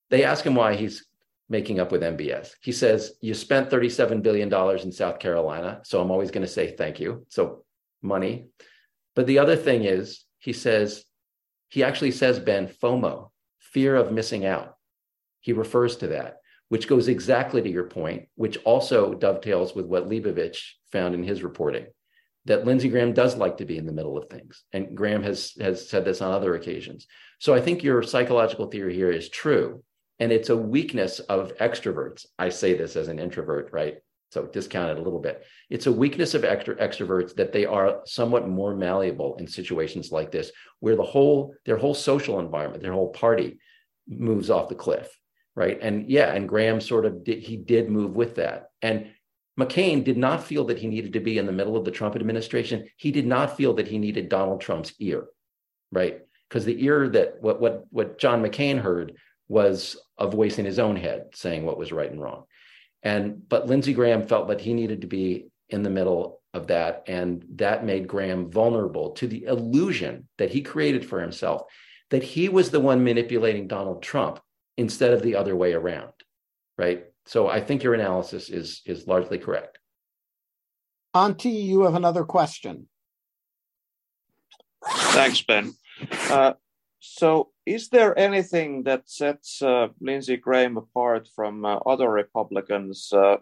[0.09, 1.05] they ask him why he's
[1.49, 2.51] making up with MBS.
[2.61, 6.51] He says, "You spent 37 billion dollars in South Carolina, so I'm always going to
[6.51, 7.63] say thank you." So
[8.01, 8.47] money.
[9.15, 11.05] But the other thing is, he says
[11.69, 14.75] he actually says Ben FOMO, fear of missing out.
[15.39, 20.09] He refers to that, which goes exactly to your point, which also dovetails with what
[20.09, 20.59] Leibovich
[20.91, 21.87] found in his reporting
[22.45, 24.63] that Lindsey Graham does like to be in the middle of things.
[24.73, 27.07] And Graham has has said this on other occasions.
[27.39, 29.83] So I think your psychological theory here is true.
[30.19, 32.25] And it's a weakness of extroverts.
[32.37, 33.97] I say this as an introvert, right?
[34.31, 35.43] So discount it a little bit.
[35.69, 40.31] It's a weakness of extra extroverts that they are somewhat more malleable in situations like
[40.31, 43.59] this, where the whole their whole social environment, their whole party
[44.07, 45.09] moves off the cliff,
[45.55, 45.77] right?
[45.81, 48.69] And yeah, and Graham sort of did he did move with that.
[48.81, 49.11] And
[49.61, 52.15] McCain did not feel that he needed to be in the middle of the Trump
[52.15, 52.87] administration.
[52.97, 55.27] He did not feel that he needed Donald Trump's ear,
[55.91, 56.21] right?
[56.49, 59.13] Because the ear that what what what John McCain heard
[59.47, 62.45] was a voice in his own head saying what was right and wrong.
[63.03, 67.03] And but Lindsey Graham felt that he needed to be in the middle of that,
[67.07, 71.63] and that made Graham vulnerable to the illusion that he created for himself
[72.09, 74.39] that he was the one manipulating Donald Trump
[74.77, 76.11] instead of the other way around,
[76.77, 77.05] right?
[77.25, 79.79] So I think your analysis is is largely correct.
[81.15, 82.87] Antti, you have another question.
[84.83, 85.73] Thanks, Ben.
[86.29, 86.53] Uh,
[86.99, 93.37] so, is there anything that sets uh, Lindsey Graham apart from uh, other Republicans uh,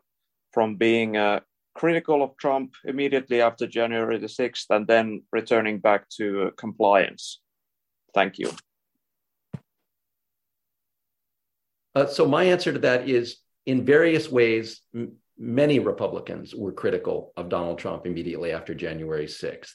[0.54, 1.42] from being uh,
[1.76, 7.42] critical of Trump immediately after January the 6th and then returning back to uh, compliance?
[8.14, 8.52] Thank you.
[12.10, 13.38] so, my answer to that is
[13.70, 19.74] in various ways, m- many Republicans were critical of Donald Trump immediately after January 6th.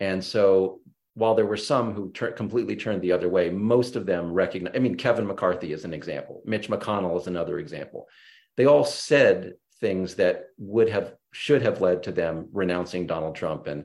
[0.00, 0.80] And so
[1.12, 4.72] while there were some who ter- completely turned the other way, most of them recognize.
[4.74, 6.42] I mean, Kevin McCarthy is an example.
[6.46, 8.08] Mitch McConnell is another example.
[8.56, 13.66] They all said things that would have should have led to them renouncing Donald Trump
[13.66, 13.84] and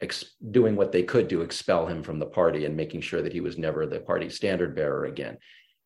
[0.00, 3.32] ex- doing what they could to expel him from the party and making sure that
[3.32, 5.38] he was never the party standard bearer again.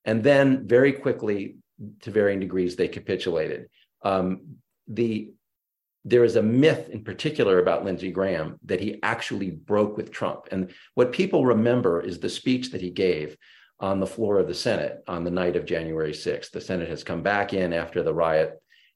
[0.04, 1.56] And then very quickly,
[2.00, 3.68] to varying degrees, they capitulated.
[4.02, 4.56] Um,
[4.88, 5.32] the
[6.04, 10.46] there is a myth in particular about Lindsey Graham that he actually broke with Trump.
[10.52, 13.36] And what people remember is the speech that he gave
[13.80, 16.52] on the floor of the Senate on the night of January 6th.
[16.52, 18.54] The Senate has come back in after the riot,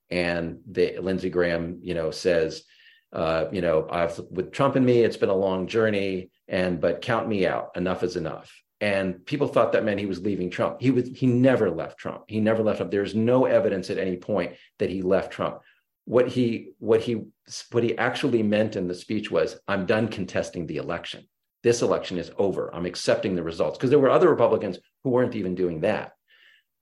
[0.09, 2.63] and Lindsey Graham, you know, says,
[3.13, 7.03] uh, you know, I've with Trump and me, it's been a long journey, and but
[7.03, 7.71] count me out.
[7.77, 8.53] Enough is enough.
[8.81, 10.81] And people thought that meant he was leaving Trump.
[10.81, 11.07] He was.
[11.09, 12.25] He never left Trump.
[12.29, 12.91] He never left Trump.
[12.91, 15.61] There's no evidence at any point that he left Trump
[16.11, 17.23] what he what he
[17.71, 21.25] what he actually meant in the speech was i'm done contesting the election
[21.63, 25.37] this election is over i'm accepting the results because there were other republicans who weren't
[25.37, 26.11] even doing that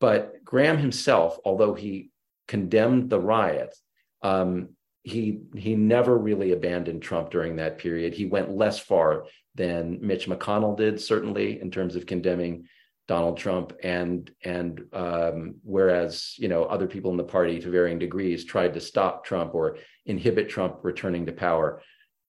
[0.01, 2.11] but graham himself although he
[2.47, 3.83] condemned the riots
[4.23, 4.71] um,
[5.03, 9.27] he he never really abandoned trump during that period he went less far
[9.59, 12.67] than mitch mcconnell did certainly in terms of condemning
[13.09, 17.99] Donald Trump, and and um, whereas you know other people in the party to varying
[17.99, 21.83] degrees tried to stop Trump or inhibit Trump returning to power,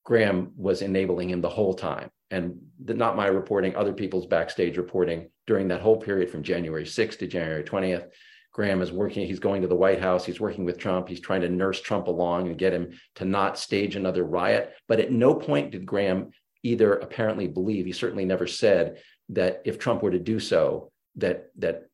[0.04, 2.10] Graham was enabling him the whole time.
[2.30, 6.84] And the, not my reporting, other people's backstage reporting during that whole period from January
[6.84, 8.08] 6th to January 20th.
[8.52, 11.40] Graham is working, he's going to the White House, he's working with Trump, he's trying
[11.40, 14.72] to nurse Trump along and get him to not stage another riot.
[14.88, 16.30] But at no point did Graham
[16.62, 19.00] either apparently believe, he certainly never said
[19.30, 21.86] that if Trump were to do so, that that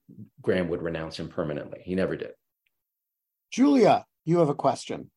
[0.42, 1.80] Graham would renounce him permanently.
[1.84, 2.30] He never did.
[3.50, 5.10] Julia, you have a question.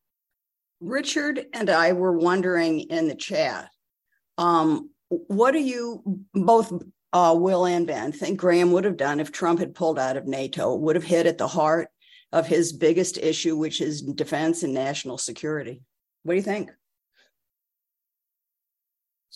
[0.79, 3.69] Richard and I were wondering in the chat,
[4.37, 6.01] um, what do you
[6.33, 6.71] both
[7.11, 10.27] uh, Will and Ben think Graham would have done if Trump had pulled out of
[10.27, 10.75] NATO?
[10.75, 11.89] Would have hit at the heart
[12.31, 15.81] of his biggest issue, which is defense and national security.
[16.23, 16.71] What do you think?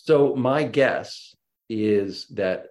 [0.04, 1.34] So my guess
[1.70, 2.66] is that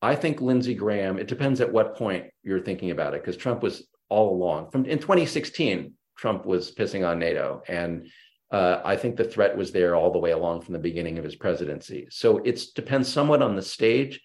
[0.00, 3.60] I think Lindsey Graham, it depends at what point you're thinking about it, because Trump
[3.60, 4.70] was all along.
[4.70, 7.62] From in 2016, Trump was pissing on NATO.
[7.66, 8.06] And
[8.52, 11.24] uh, I think the threat was there all the way along from the beginning of
[11.24, 12.06] his presidency.
[12.08, 14.20] So it depends somewhat on the stage.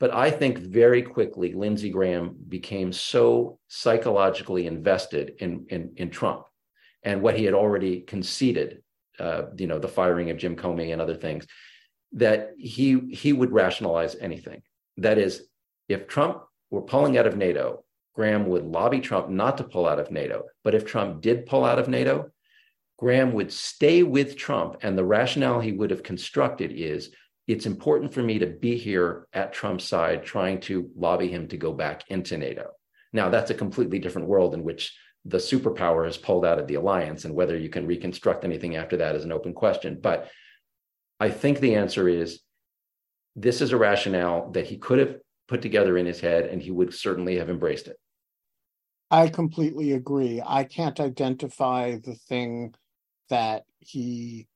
[0.00, 6.44] But I think very quickly, Lindsey Graham became so psychologically invested in, in, in Trump
[7.02, 8.82] and what he had already conceded,
[9.20, 11.46] uh, you know, the firing of Jim Comey and other things,
[12.14, 14.62] that he he would rationalize anything.
[14.96, 15.42] That is,
[15.88, 17.84] if Trump were pulling out of NATO,
[18.14, 20.44] Graham would lobby Trump not to pull out of NATO.
[20.62, 22.30] But if Trump did pull out of NATO,
[22.98, 24.78] Graham would stay with Trump.
[24.82, 27.10] And the rationale he would have constructed is
[27.46, 31.56] it's important for me to be here at Trump's side, trying to lobby him to
[31.56, 32.70] go back into NATO.
[33.12, 36.74] Now, that's a completely different world in which the superpower has pulled out of the
[36.74, 39.98] alliance, and whether you can reconstruct anything after that is an open question.
[40.00, 40.30] But
[41.20, 42.40] I think the answer is
[43.36, 45.16] this is a rationale that he could have
[45.48, 47.96] put together in his head and he would certainly have embraced it.
[49.10, 50.42] I completely agree.
[50.44, 52.74] I can't identify the thing
[53.30, 54.48] that he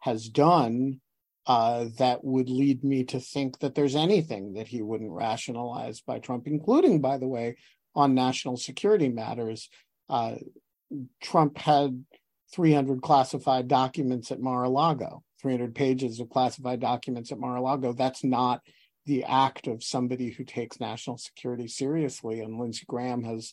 [0.00, 1.00] has done
[1.46, 6.18] uh, that would lead me to think that there's anything that he wouldn't rationalize by
[6.18, 7.56] Trump, including, by the way,
[7.94, 9.68] on national security matters.
[10.08, 10.34] Uh,
[11.20, 12.04] Trump had
[12.52, 15.22] 300 classified documents at Mar a Lago.
[15.40, 17.92] 300 pages of classified documents at Mar-a-Lago.
[17.92, 18.60] That's not
[19.06, 22.40] the act of somebody who takes national security seriously.
[22.40, 23.52] And Lindsey Graham has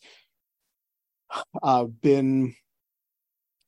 [1.62, 2.56] uh, been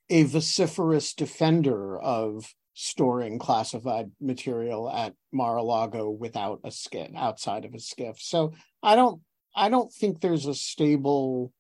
[0.10, 7.78] a vociferous defender of storing classified material at Mar-a-Lago without a SCIF, outside of a
[7.78, 8.20] SCIF.
[8.20, 8.54] So
[8.84, 9.22] I don't,
[9.56, 11.54] I don't think there's a stable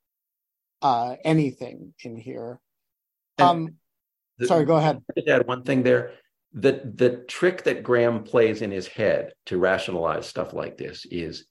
[0.81, 2.59] uh, anything in here.
[3.39, 3.75] Um,
[4.37, 5.01] the, sorry, go ahead.
[5.27, 6.11] add one thing there
[6.55, 11.45] the the trick that Graham plays in his head to rationalize stuff like this is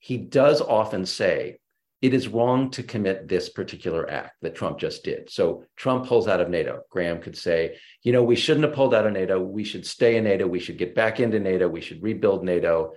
[0.00, 1.58] he does often say
[2.02, 5.30] it is wrong to commit this particular act that Trump just did.
[5.30, 6.82] So Trump pulls out of NATO.
[6.90, 9.40] Graham could say, you know, we shouldn't have pulled out of NATO.
[9.40, 10.46] We should stay in NATO.
[10.46, 11.68] We should get back into NATO.
[11.68, 12.92] We should rebuild NATO.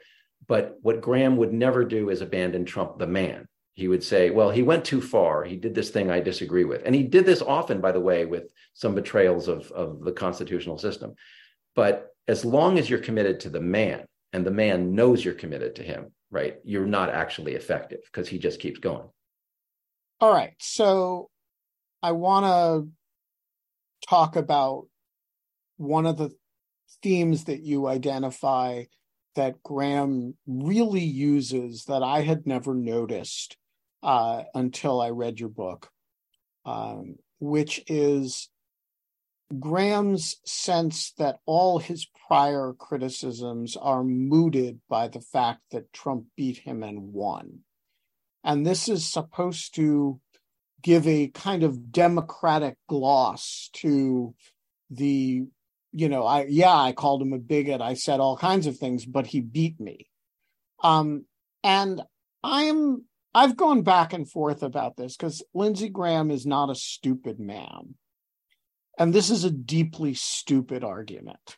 [0.48, 3.48] But what Graham would never do is abandon Trump, the man.
[3.74, 5.44] He would say, well, he went too far.
[5.44, 6.84] He did this thing I disagree with.
[6.86, 10.78] And he did this often, by the way, with some betrayals of, of the constitutional
[10.78, 11.16] system.
[11.76, 15.76] But as long as you're committed to the man and the man knows you're committed
[15.76, 19.08] to him, right, you're not actually effective because he just keeps going.
[20.20, 20.54] All right.
[20.60, 21.30] So
[22.04, 24.88] I want to talk about
[25.78, 26.32] one of the
[27.02, 28.84] themes that you identify
[29.36, 33.58] that Graham really uses that I had never noticed
[34.04, 35.90] uh, until I read your book,
[36.66, 38.50] um, which is
[39.60, 46.60] Graham's sense that all his prior criticisms are mooted by the fact that Trump beat
[46.60, 47.60] him and won.
[48.44, 50.20] And this is supposed to
[50.82, 54.34] give a kind of democratic gloss to
[54.90, 55.44] the,
[55.92, 57.82] you know, I, yeah, I called him a bigot.
[57.82, 60.08] I said all kinds of things, but he beat me.
[60.84, 61.26] Um,
[61.64, 62.02] and
[62.44, 67.40] I'm, I've gone back and forth about this because Lindsey Graham is not a stupid
[67.40, 67.96] man.
[69.02, 71.58] And this is a deeply stupid argument.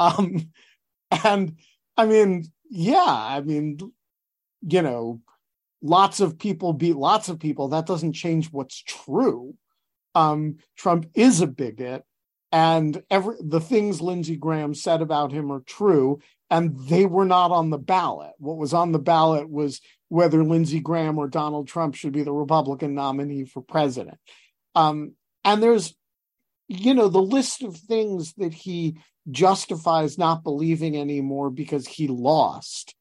[0.00, 0.50] Um,
[1.24, 1.56] and
[1.96, 3.78] I mean, yeah, I mean,
[4.62, 5.20] you know,
[5.80, 7.68] lots of people beat lots of people.
[7.68, 9.54] That doesn't change what's true.
[10.16, 12.02] Um, Trump is a bigot,
[12.50, 16.18] and every the things Lindsey Graham said about him are true,
[16.50, 18.32] and they were not on the ballot.
[18.38, 22.32] What was on the ballot was whether Lindsey Graham or Donald Trump should be the
[22.32, 24.18] Republican nominee for president.
[24.74, 25.12] Um,
[25.44, 25.94] and there's,
[26.72, 28.96] you know, the list of things that he
[29.28, 32.94] justifies not believing anymore because he lost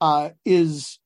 [0.00, 0.98] uh, is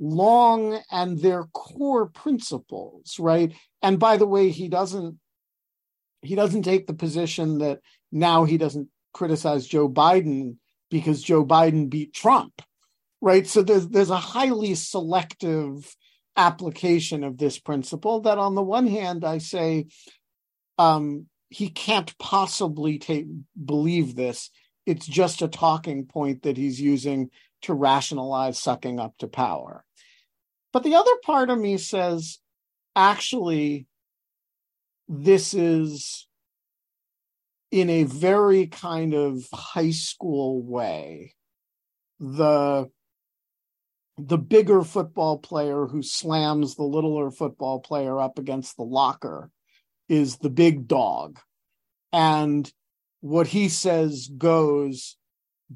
[0.00, 3.52] long and their core principles right?
[3.82, 5.18] And by the way he doesn't
[6.22, 7.80] he doesn't take the position that
[8.10, 10.56] now he doesn't criticize Joe Biden
[10.90, 12.60] because Joe Biden beat Trump
[13.20, 13.46] right?
[13.46, 15.94] So there's there's a highly selective
[16.36, 19.86] application of this principle that on the one hand I say
[20.78, 23.26] um he can't possibly take
[23.64, 24.50] believe this
[24.86, 27.30] it's just a talking point that he's using
[27.62, 29.84] to rationalize sucking up to power.
[30.72, 32.38] But the other part of me says,
[32.94, 33.86] actually,
[35.08, 36.26] this is
[37.70, 41.34] in a very kind of high school way
[42.20, 42.88] the
[44.16, 49.50] the bigger football player who slams the littler football player up against the locker
[50.08, 51.38] is the big dog.
[52.12, 52.70] And
[53.20, 55.16] what he says goes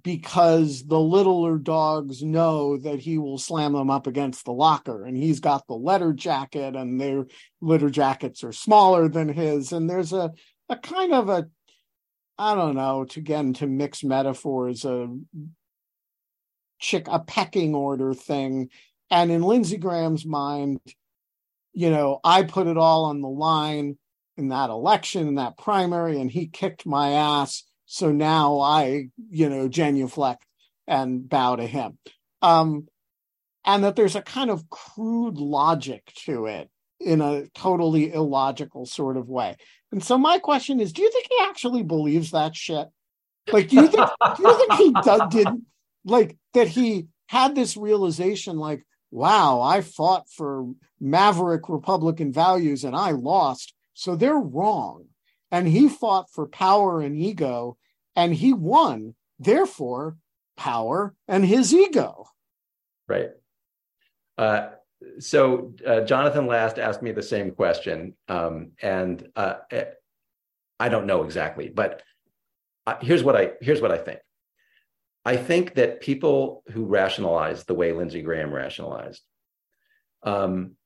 [0.03, 5.17] because the littler dogs know that he will slam them up against the locker and
[5.17, 7.27] he's got the letter jacket and their
[7.61, 9.73] litter jackets are smaller than his.
[9.73, 10.33] And there's a
[10.69, 11.49] a kind of a
[12.37, 15.09] i don't know to again to mix metaphors a
[16.79, 18.69] chick a pecking order thing.
[19.11, 20.81] And in lindsey graham's mind
[21.73, 23.97] you know i put it all on the line
[24.39, 29.49] in that election in that primary and he kicked my ass so now I, you
[29.49, 30.45] know, genuflect
[30.87, 31.97] and bow to him.
[32.43, 32.87] Um,
[33.65, 36.69] and that there's a kind of crude logic to it
[37.01, 39.57] in a totally illogical sort of way.
[39.91, 42.89] And so my question is, do you think he actually believes that shit?
[43.51, 45.49] Like, do you think, do you think he did, did
[46.05, 50.67] like that he had this realization like, wow, I fought for
[51.01, 53.73] maverick Republican values and I lost.
[53.99, 55.07] So they're wrong.
[55.51, 57.77] And he fought for power and ego
[58.15, 60.17] and he won therefore
[60.57, 62.27] power and his ego.
[63.09, 63.31] Right.
[64.37, 64.69] Uh,
[65.21, 69.85] so uh, jonathan last asked me the same question um, and uh, eh,
[70.81, 72.03] i don't know exactly but
[72.87, 74.19] uh, here's what i here's what i think.
[75.25, 79.23] I think that people who rationalize the way lindsey graham rationalized
[80.25, 80.77] um,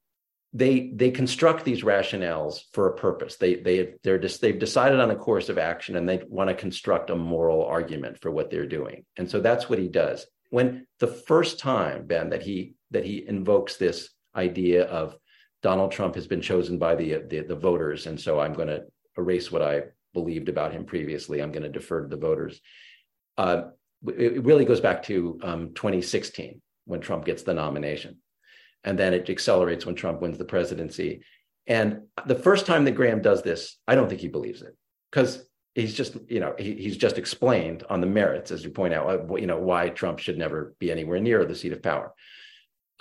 [0.53, 3.37] they they construct these rationales for a purpose.
[3.37, 6.55] They they they're just they've decided on a course of action and they want to
[6.55, 9.05] construct a moral argument for what they're doing.
[9.17, 10.27] And so that's what he does.
[10.51, 15.17] When the first time Ben that he that he invokes this idea of
[15.63, 18.85] Donald Trump has been chosen by the the, the voters, and so I'm going to
[19.17, 21.41] erase what I believed about him previously.
[21.41, 22.61] I'm going to defer to the voters.
[23.39, 23.63] Uh,
[24.07, 28.19] it really goes back to um, 2016 when Trump gets the nomination
[28.85, 31.23] and then it accelerates when Trump wins the presidency.
[31.67, 34.77] And the first time that Graham does this, I don't think he believes it
[35.11, 38.95] because he's just, you know, he, he's just explained on the merits, as you point
[38.95, 42.13] out, you know, why Trump should never be anywhere near the seat of power.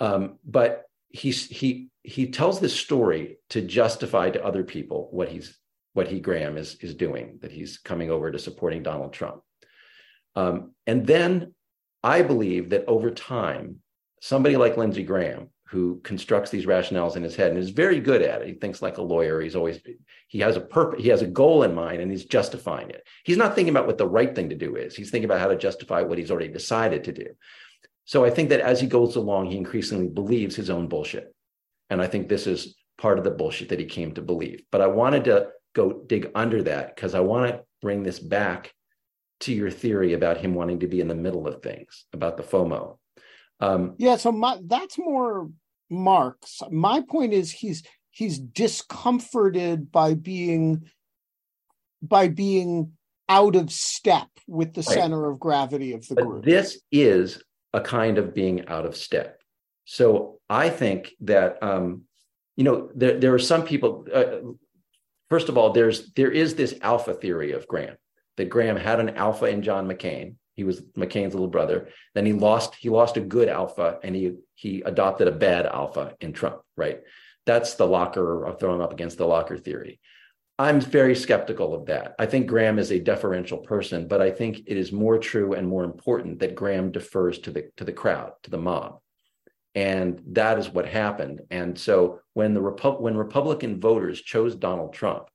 [0.00, 5.58] Um, but he's he he tells this story to justify to other people what he's
[5.92, 9.42] what he Graham is is doing, that he's coming over to supporting Donald Trump.
[10.34, 11.54] Um, and then
[12.02, 13.76] I believe that over time,
[14.20, 18.20] somebody like Lindsey Graham, who constructs these rationales in his head and is very good
[18.20, 19.40] at it, he thinks like a lawyer.
[19.40, 19.80] He's always
[20.28, 23.02] he has a purpose, he has a goal in mind, and he's justifying it.
[23.24, 24.94] He's not thinking about what the right thing to do is.
[24.94, 27.28] He's thinking about how to justify what he's already decided to do.
[28.04, 31.34] So I think that as he goes along, he increasingly believes his own bullshit.
[31.88, 34.64] And I think this is part of the bullshit that he came to believe.
[34.70, 38.74] But I wanted to go dig under that because I want to bring this back
[39.40, 42.42] to your theory about him wanting to be in the middle of things, about the
[42.42, 42.98] FOMO.
[43.58, 45.48] Um, yeah, so my, that's more
[45.92, 46.60] Mark's.
[46.70, 50.88] My point is he's he's discomforted by being
[52.02, 52.92] by being
[53.28, 54.94] out of step with the right.
[54.94, 56.44] center of gravity of the but group.
[56.44, 59.40] This is a kind of being out of step.
[59.84, 62.02] So I think that um,
[62.56, 64.06] you know there there are some people.
[64.12, 64.52] Uh,
[65.30, 67.96] first of all, there's there is this alpha theory of Graham
[68.36, 70.36] that Graham had an alpha in John McCain.
[70.54, 71.88] He was McCain's little brother.
[72.14, 76.14] Then he lost he lost a good alpha and he he adopted a bad alpha
[76.20, 76.60] in Trump.
[76.76, 77.00] Right.
[77.46, 80.00] That's the Locker of throwing up against the Locker theory.
[80.58, 82.14] I'm very skeptical of that.
[82.18, 85.66] I think Graham is a deferential person, but I think it is more true and
[85.66, 88.98] more important that Graham defers to the to the crowd, to the mob.
[89.74, 91.40] And that is what happened.
[91.50, 95.28] And so when the Repu- when Republican voters chose Donald Trump,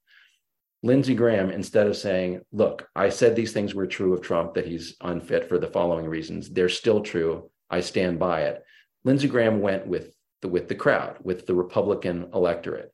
[0.83, 4.67] Lindsey Graham, instead of saying, Look, I said these things were true of Trump, that
[4.67, 7.49] he's unfit for the following reasons, they're still true.
[7.69, 8.63] I stand by it.
[9.03, 12.93] Lindsey Graham went with the with the crowd, with the Republican electorate.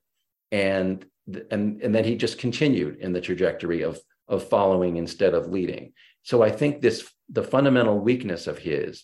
[0.51, 1.05] And
[1.51, 5.93] and and then he just continued in the trajectory of of following instead of leading.
[6.23, 9.03] So I think this the fundamental weakness of his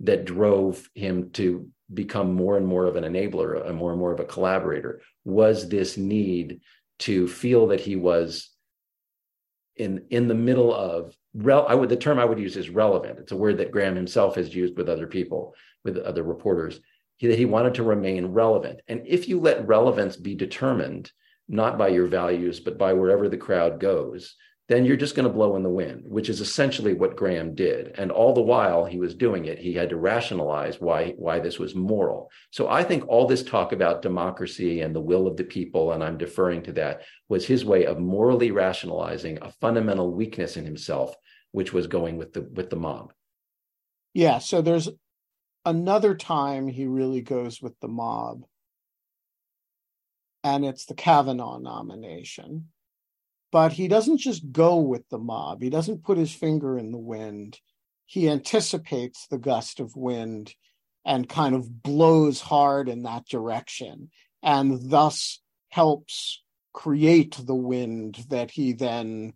[0.00, 4.12] that drove him to become more and more of an enabler, a more and more
[4.12, 6.60] of a collaborator, was this need
[7.00, 8.50] to feel that he was
[9.76, 13.18] in in the middle of rel- I would the term I would use is relevant.
[13.18, 16.80] It's a word that Graham himself has used with other people, with other reporters.
[17.16, 18.80] He, that he wanted to remain relevant.
[18.88, 21.12] And if you let relevance be determined
[21.48, 24.36] not by your values, but by wherever the crowd goes,
[24.70, 27.92] then you're just going to blow in the wind, which is essentially what Graham did.
[27.98, 31.58] And all the while he was doing it, he had to rationalize why, why this
[31.58, 32.30] was moral.
[32.52, 36.04] So I think all this talk about democracy and the will of the people, and
[36.04, 41.16] I'm deferring to that, was his way of morally rationalizing a fundamental weakness in himself,
[41.50, 43.12] which was going with the with the mob.
[44.14, 44.38] Yeah.
[44.38, 44.88] So there's
[45.64, 48.44] another time he really goes with the mob.
[50.44, 52.68] And it's the Kavanaugh nomination
[53.52, 55.62] but he doesn't just go with the mob.
[55.62, 57.58] He doesn't put his finger in the wind.
[58.06, 60.54] He anticipates the gust of wind
[61.04, 64.10] and kind of blows hard in that direction
[64.42, 65.40] and thus
[65.70, 66.42] helps
[66.72, 69.32] create the wind that he then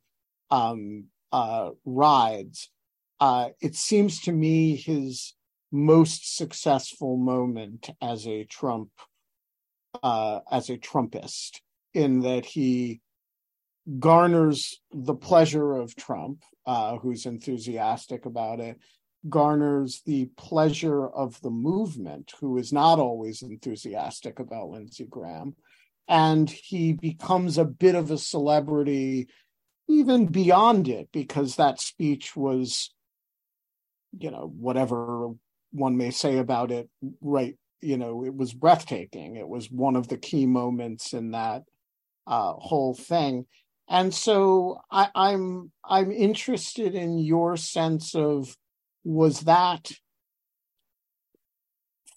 [0.51, 2.71] um, uh, rides.
[3.21, 5.35] Uh, it seems to me his
[5.73, 8.91] most successful moment as a Trump,
[10.03, 11.61] uh, as a Trumpist,
[11.93, 13.01] in that he
[13.99, 18.79] garners the pleasure of Trump, uh, who's enthusiastic about it,
[19.29, 25.55] garners the pleasure of the movement, who is not always enthusiastic about Lindsey Graham.
[26.09, 29.29] And he becomes a bit of a celebrity
[29.89, 32.91] even beyond it, because that speech was,
[34.19, 35.31] you know, whatever
[35.73, 36.89] one may say about it,
[37.21, 37.57] right?
[37.83, 39.37] You know, it was breathtaking.
[39.37, 41.65] It was one of the key moments in that
[42.27, 43.45] uh, whole thing
[43.89, 48.57] and so I, I'm I'm interested in your sense of
[49.05, 49.93] was that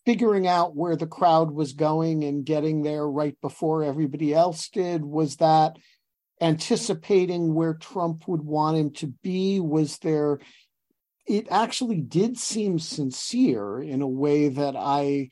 [0.06, 5.03] figuring out where the crowd was going and getting there right before everybody else did?
[5.03, 5.77] Was that
[6.39, 9.60] anticipating where trump would want him to be?
[9.60, 10.39] Was there
[11.27, 15.30] it actually did seem sincere in a way that i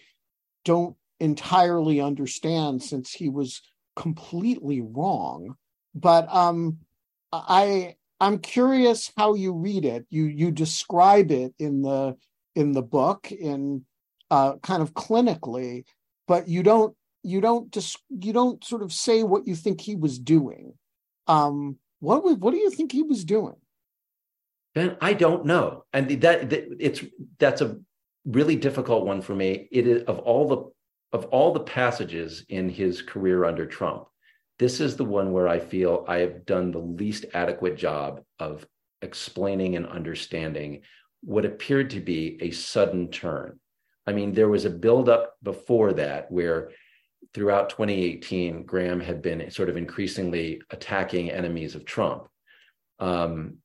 [0.66, 3.62] don't entirely understand since he was
[3.96, 5.56] completely wrong
[5.96, 6.78] but um,
[7.32, 10.06] I I'm curious how you read it.
[10.10, 12.18] You you describe it in the
[12.56, 13.86] in the book in
[14.30, 15.86] uh, kind of clinically,
[16.28, 19.96] but you don't you don't just you don't sort of say what you think he
[19.96, 20.74] was doing.
[21.28, 23.56] Um, what what do you think he was doing?
[24.74, 27.04] Ben, I don't know, and that, that it's
[27.40, 27.78] that's a
[28.26, 29.68] really difficult one for me.
[29.72, 34.08] It is of all the of all the passages in his career under Trump,
[34.60, 38.66] this is the one where I feel I have done the least adequate job of
[39.02, 40.82] explaining and understanding
[41.22, 43.60] what appeared to be a sudden turn.
[44.08, 46.72] I mean, there was a buildup before that where
[47.34, 52.28] throughout 2018, Graham had been sort of increasingly attacking enemies of Trump.
[53.00, 53.58] Um,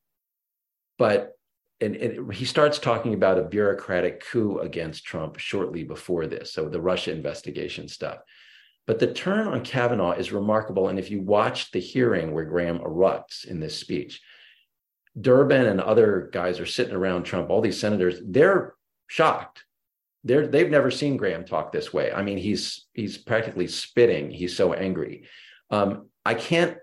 [0.98, 1.36] but
[1.80, 6.52] and, and, he starts talking about a bureaucratic coup against Trump shortly before this.
[6.52, 8.18] So the Russia investigation stuff.
[8.90, 10.88] But the turn on Kavanaugh is remarkable.
[10.88, 14.20] And if you watch the hearing where Graham erupts in this speech,
[15.20, 18.74] Durbin and other guys are sitting around Trump, all these senators, they're
[19.06, 19.62] shocked.
[20.24, 22.10] They're, they've never seen Graham talk this way.
[22.10, 24.28] I mean, he's he's practically spitting.
[24.28, 25.22] He's so angry.
[25.70, 26.76] Um, I can't.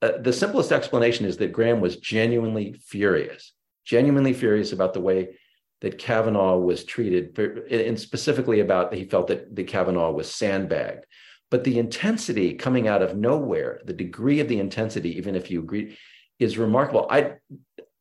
[0.00, 3.54] Uh, the simplest explanation is that Graham was genuinely furious
[3.84, 5.30] genuinely furious about the way
[5.80, 7.36] that Kavanaugh was treated,
[7.70, 11.06] and specifically about he felt that the Kavanaugh was sandbagged.
[11.50, 15.60] But the intensity coming out of nowhere, the degree of the intensity, even if you
[15.60, 15.96] agree,
[16.38, 17.06] is remarkable.
[17.10, 17.34] I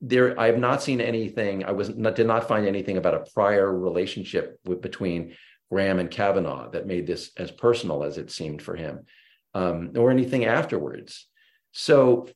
[0.02, 1.66] there I have not seen anything.
[1.66, 5.36] I was not, did not find anything about a prior relationship with, between
[5.72, 9.06] Graham and Kavanaugh that made this as personal as it seemed for him,
[9.54, 11.28] um, or anything afterwards.
[11.74, 12.30] So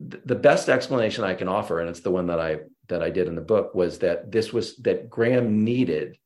[0.00, 3.28] the best explanation I can offer, and it's the one that I that I did
[3.28, 6.16] in the book, was that this was that Graham needed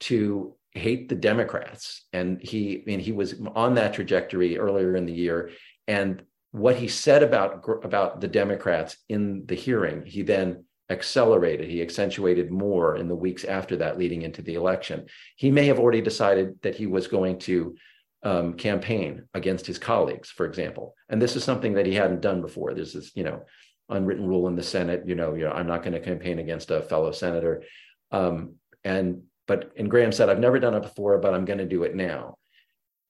[0.00, 5.06] to hate the Democrats, and he I mean he was on that trajectory earlier in
[5.06, 5.50] the year,
[5.86, 6.22] and
[6.52, 12.50] what he said about about the Democrats in the hearing, he then accelerated, he accentuated
[12.50, 15.06] more in the weeks after that, leading into the election.
[15.36, 17.76] He may have already decided that he was going to
[18.22, 20.94] um, campaign against his colleagues, for example.
[21.08, 22.74] And this is something that he hadn't done before.
[22.74, 23.42] There's this, you know,
[23.88, 25.02] unwritten rule in the Senate.
[25.06, 27.62] You know, you know, I'm not going to campaign against a fellow senator.
[28.10, 31.66] Um, and but and Graham said, I've never done it before, but I'm going to
[31.66, 32.36] do it now.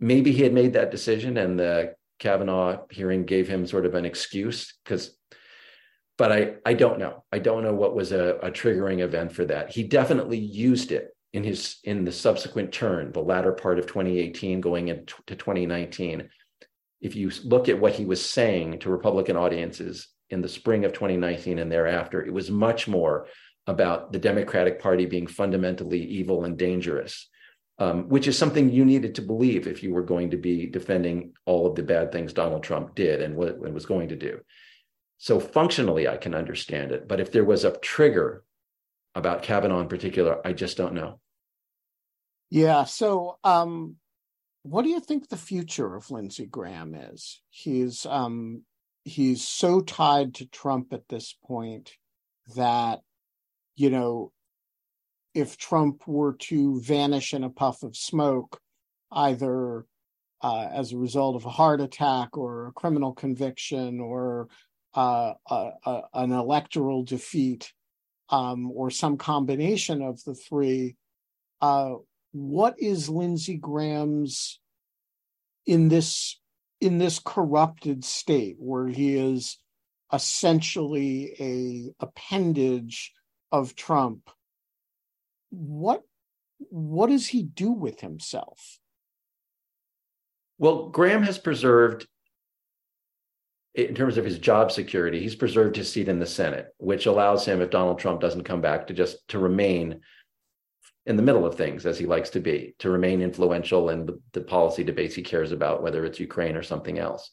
[0.01, 4.07] Maybe he had made that decision, and the Kavanaugh hearing gave him sort of an
[4.07, 5.15] excuse because.
[6.17, 7.23] But I, I don't know.
[7.31, 9.71] I don't know what was a, a triggering event for that.
[9.71, 14.61] He definitely used it in his in the subsequent turn, the latter part of 2018
[14.61, 16.29] going into 2019,
[17.01, 20.93] if you look at what he was saying to Republican audiences in the spring of
[20.93, 23.27] 2019 and thereafter, it was much more
[23.69, 27.29] about the Democratic Party being fundamentally evil and dangerous,
[27.79, 31.35] um, which is something you needed to believe if you were going to be defending
[31.45, 34.41] all of the bad things Donald Trump did and what was going to do.
[35.19, 37.07] So functionally, I can understand it.
[37.07, 38.43] But if there was a trigger
[39.15, 41.21] about Kavanaugh in particular, I just don't know.
[42.51, 42.85] Yeah.
[42.85, 43.97] So, um,
[44.63, 47.43] what do you think the future of Lindsey Graham is?
[47.51, 48.63] He's um,
[49.05, 51.93] he's so tied to Trump at this point
[52.57, 53.01] that
[53.79, 54.33] you know
[55.35, 58.61] if Trump were to vanish in a puff of smoke,
[59.13, 59.87] either
[60.43, 64.49] uh, as a result of a heart attack or a criminal conviction or
[64.95, 67.73] uh, a, a, an electoral defeat,
[68.31, 70.97] um, or some combination of the three.
[71.61, 71.95] Uh,
[72.33, 74.61] what is Lindsey Graham's
[75.67, 76.41] in this
[76.81, 79.59] in this corrupted state where he is
[80.13, 83.13] essentially a appendage
[83.53, 84.31] of Trump?
[85.51, 86.03] What
[86.71, 88.81] what does he do with himself?
[90.59, 92.07] Well, Graham has preserved
[93.75, 97.45] in terms of his job security, he's preserved his seat in the Senate, which allows
[97.45, 100.01] him, if Donald Trump doesn't come back, to just to remain
[101.07, 104.21] in the middle of things as he likes to be, to remain influential in the,
[104.33, 107.31] the policy debates he cares about, whether it's Ukraine or something else.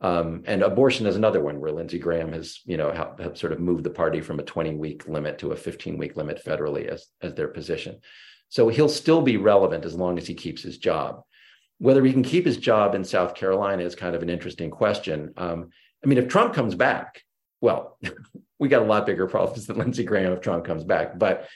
[0.00, 3.52] Um, and abortion is another one where Lindsey Graham has, you know, have, have sort
[3.52, 6.86] of moved the party from a 20 week limit to a 15 week limit federally
[6.86, 8.00] as, as their position.
[8.48, 11.22] So he'll still be relevant as long as he keeps his job.
[11.78, 15.32] Whether he can keep his job in South Carolina is kind of an interesting question.
[15.36, 15.70] Um,
[16.04, 17.22] I mean, if Trump comes back,
[17.60, 17.98] well,
[18.58, 21.18] we got a lot bigger problems than Lindsey Graham if Trump comes back.
[21.18, 21.48] But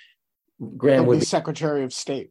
[0.77, 2.31] Graham would be Secretary of State.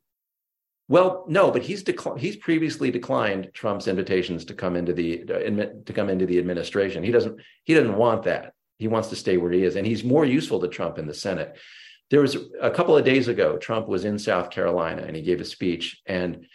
[0.90, 1.86] Well, no, but he's.
[2.18, 5.24] He's previously declined Trump's invitations to come into the
[5.86, 7.03] to come into the administration.
[7.03, 7.40] He doesn't.
[7.64, 8.53] He doesn't want that.
[8.80, 11.14] He wants to stay where he is, and he's more useful to Trump in the
[11.14, 11.57] Senate.
[12.10, 15.41] There was a couple of days ago, Trump was in South Carolina and he gave
[15.41, 16.48] a speech, and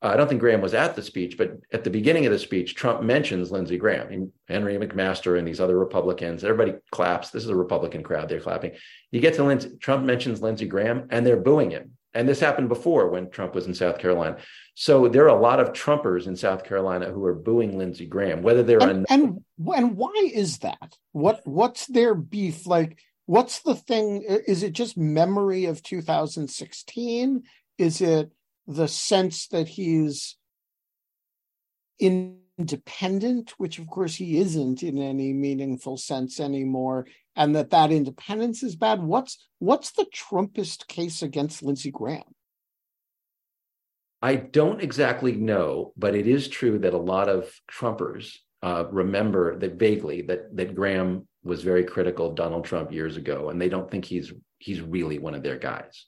[0.00, 2.38] uh, I don't think Graham was at the speech, but at the beginning of the
[2.38, 6.44] speech, Trump mentions Lindsey Graham, Henry McMaster, and these other Republicans.
[6.44, 7.30] Everybody claps.
[7.30, 8.28] This is a Republican crowd.
[8.28, 8.72] They're clapping.
[9.10, 11.96] You get to Lindsey, Trump mentions Lindsey Graham, and they're booing him.
[12.14, 14.36] And this happened before when Trump was in South Carolina.
[14.74, 18.42] So there are a lot of Trumpers in South Carolina who are booing Lindsey Graham,
[18.42, 20.96] whether they're and, and and why is that?
[21.12, 22.98] What what's their beef like?
[23.26, 24.22] What's the thing?
[24.22, 27.42] Is it just memory of 2016?
[27.78, 28.30] Is it
[28.66, 30.36] the sense that he's
[31.98, 38.62] independent, which of course he isn't in any meaningful sense anymore, and that that independence
[38.62, 39.02] is bad.
[39.02, 42.22] What's what's the Trumpist case against Lindsey Graham?
[44.22, 49.58] I don't exactly know, but it is true that a lot of Trumpers uh, remember
[49.58, 53.68] that vaguely that that Graham was very critical of Donald Trump years ago, and they
[53.68, 56.06] don't think he's he's really one of their guys,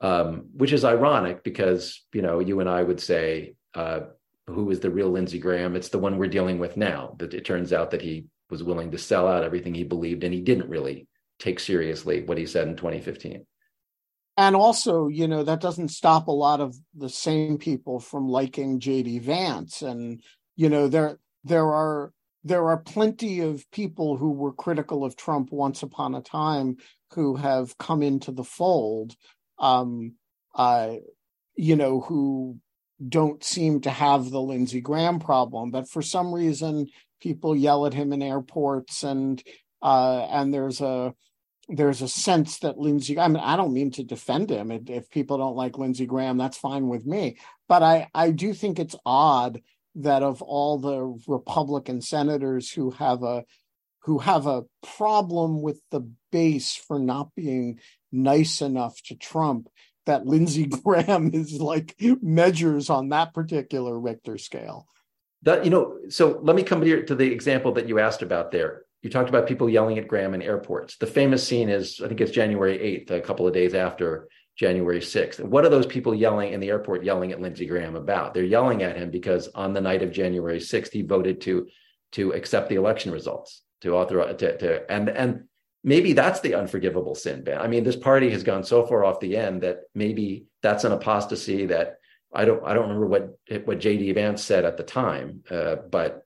[0.00, 4.00] um, which is ironic because you know you and I would say uh,
[4.48, 5.76] who is the real Lindsey Graham?
[5.76, 7.14] It's the one we're dealing with now.
[7.18, 10.34] That it turns out that he was willing to sell out everything he believed, and
[10.34, 11.06] he didn't really
[11.38, 13.44] take seriously what he said in 2015
[14.36, 18.80] and also you know that doesn't stop a lot of the same people from liking
[18.80, 19.82] jd vance.
[19.82, 20.22] And
[20.56, 22.12] you know there there are
[22.42, 26.76] there are plenty of people who were critical of trump once upon a time
[27.12, 29.14] who have come into the fold.
[29.58, 30.14] Um
[30.54, 30.96] uh
[31.56, 32.58] you know who
[33.06, 35.70] don't seem to have the lindsey graham problem.
[35.70, 36.88] But for some reason
[37.24, 39.42] people yell at him in airports and
[39.82, 41.14] uh and there's a
[41.68, 44.70] there's a sense that Lindsey, I mean, I don't mean to defend him.
[44.70, 47.38] If people don't like Lindsey Graham, that's fine with me.
[47.68, 49.62] But I, I do think it's odd
[49.94, 53.44] that of all the Republican senators who have a
[54.02, 57.80] who have a problem with the base for not being
[58.12, 59.70] nice enough to Trump,
[60.04, 64.86] that Lindsey Graham is like measures on that particular Richter scale.
[65.44, 68.50] That you know, so let me come here to the example that you asked about
[68.50, 70.96] there you talked about people yelling at Graham in airports.
[70.96, 75.00] The famous scene is, I think it's January 8th, a couple of days after January
[75.00, 75.40] 6th.
[75.40, 78.32] What are those people yelling in the airport yelling at Lindsey Graham about?
[78.32, 81.68] They're yelling at him because on the night of January 6th, he voted to
[82.12, 85.44] to accept the election results, to authorize to, to and and
[85.82, 87.60] maybe that's the unforgivable sin, Ben.
[87.60, 90.92] I mean, this party has gone so far off the end that maybe that's an
[90.92, 91.98] apostasy that
[92.34, 96.24] I don't I don't remember what what JD Vance said at the time, uh, but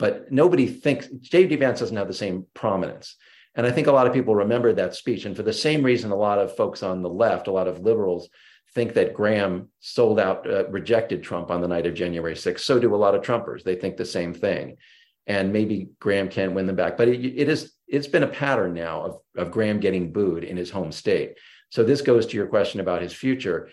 [0.00, 1.56] but nobody thinks J.D.
[1.56, 3.16] Vance doesn't have the same prominence.
[3.54, 5.26] And I think a lot of people remember that speech.
[5.26, 7.80] And for the same reason, a lot of folks on the left, a lot of
[7.80, 8.30] liberals,
[8.74, 12.60] think that Graham sold out, uh, rejected Trump on the night of January 6th.
[12.60, 13.62] So do a lot of Trumpers.
[13.62, 14.76] They think the same thing.
[15.26, 16.96] And maybe Graham can't win them back.
[16.96, 20.56] But it, it is, it's been a pattern now of, of Graham getting booed in
[20.56, 21.36] his home state.
[21.68, 23.68] So this goes to your question about his future.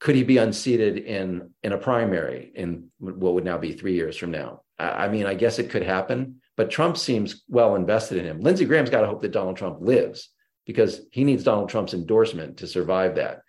[0.00, 4.16] Could he be unseated in, in a primary in what would now be three years
[4.16, 4.62] from now?
[4.78, 8.40] I mean, I guess it could happen, but Trump seems well invested in him.
[8.40, 10.30] Lindsey Graham's got to hope that Donald Trump lives
[10.66, 13.42] because he needs Donald Trump's endorsement to survive that.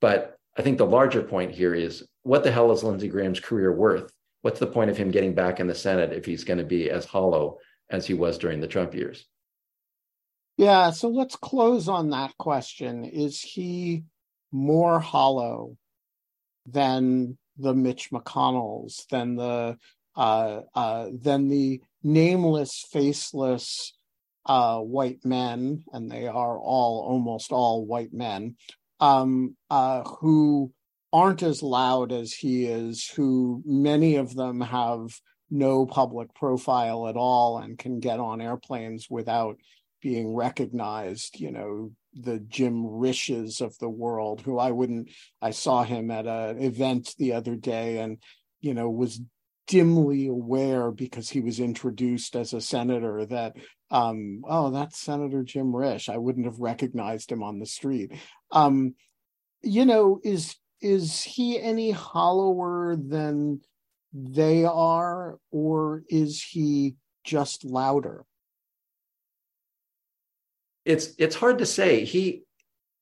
[0.00, 3.72] But I think the larger point here is what the hell is Lindsey Graham's career
[3.72, 4.12] worth?
[4.42, 6.90] What's the point of him getting back in the Senate if he's going to be
[6.90, 7.58] as hollow
[7.88, 9.24] as he was during the Trump years?
[10.58, 13.04] Yeah, so let's close on that question.
[13.04, 14.04] Is he
[14.52, 15.76] more hollow
[16.66, 19.78] than the Mitch McConnells, than the
[20.16, 23.94] uh, uh, than the nameless, faceless
[24.46, 28.56] uh, white men, and they are all almost all white men,
[29.00, 30.72] um, uh, who
[31.12, 35.18] aren't as loud as he is, who many of them have
[35.50, 39.56] no public profile at all and can get on airplanes without
[40.02, 45.10] being recognized, you know, the Jim Risches of the world, who I wouldn't,
[45.42, 48.18] I saw him at an event the other day and,
[48.60, 49.20] you know, was
[49.66, 53.56] dimly aware because he was introduced as a senator that
[53.90, 58.12] um, oh that's senator jim risch i wouldn't have recognized him on the street.
[58.50, 58.94] Um,
[59.62, 63.60] you know is is he any hollower than
[64.12, 68.24] they are or is he just louder
[70.84, 72.44] it's it's hard to say he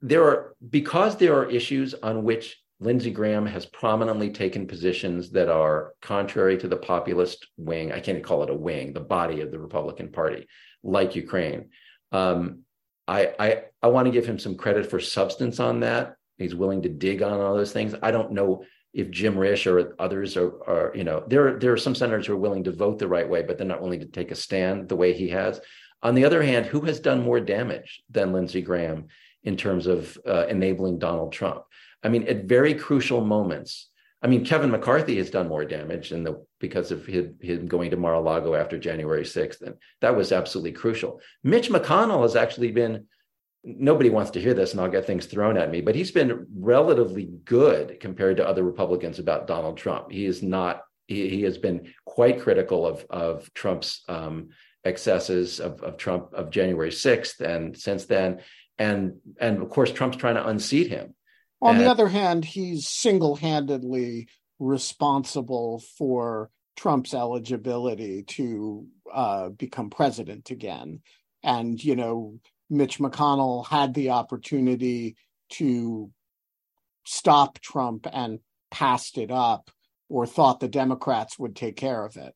[0.00, 5.48] there are because there are issues on which Lindsey Graham has prominently taken positions that
[5.48, 7.92] are contrary to the populist wing.
[7.92, 10.48] I can't call it a wing, the body of the Republican Party,
[10.82, 11.70] like Ukraine.
[12.10, 12.64] Um,
[13.06, 16.16] I, I, I want to give him some credit for substance on that.
[16.38, 17.94] He's willing to dig on all those things.
[18.02, 21.78] I don't know if Jim Risch or others are, are, you know, there, there are
[21.78, 24.06] some senators who are willing to vote the right way, but they're not willing to
[24.06, 25.60] take a stand the way he has.
[26.02, 29.06] On the other hand, who has done more damage than Lindsey Graham
[29.44, 31.62] in terms of uh, enabling Donald Trump?
[32.02, 33.88] I mean, at very crucial moments.
[34.24, 37.96] I mean, Kevin McCarthy has done more damage the because of his, him going to
[37.96, 39.62] Mar-a-Lago after January 6th.
[39.62, 41.20] And that was absolutely crucial.
[41.42, 43.06] Mitch McConnell has actually been,
[43.64, 46.46] nobody wants to hear this and I'll get things thrown at me, but he's been
[46.56, 50.12] relatively good compared to other Republicans about Donald Trump.
[50.12, 54.50] He is not, he, he has been quite critical of, of Trump's um,
[54.84, 58.40] excesses of, of Trump of January 6th and since then.
[58.78, 61.14] And, and of course, Trump's trying to unseat him.
[61.60, 64.28] On the other hand, he's single handedly
[64.58, 71.02] responsible for Trump's eligibility to uh, become president again.
[71.44, 75.16] And, you know, Mitch McConnell had the opportunity
[75.50, 76.10] to
[77.04, 78.40] stop Trump and
[78.70, 79.70] passed it up
[80.08, 82.34] or thought the Democrats would take care of it.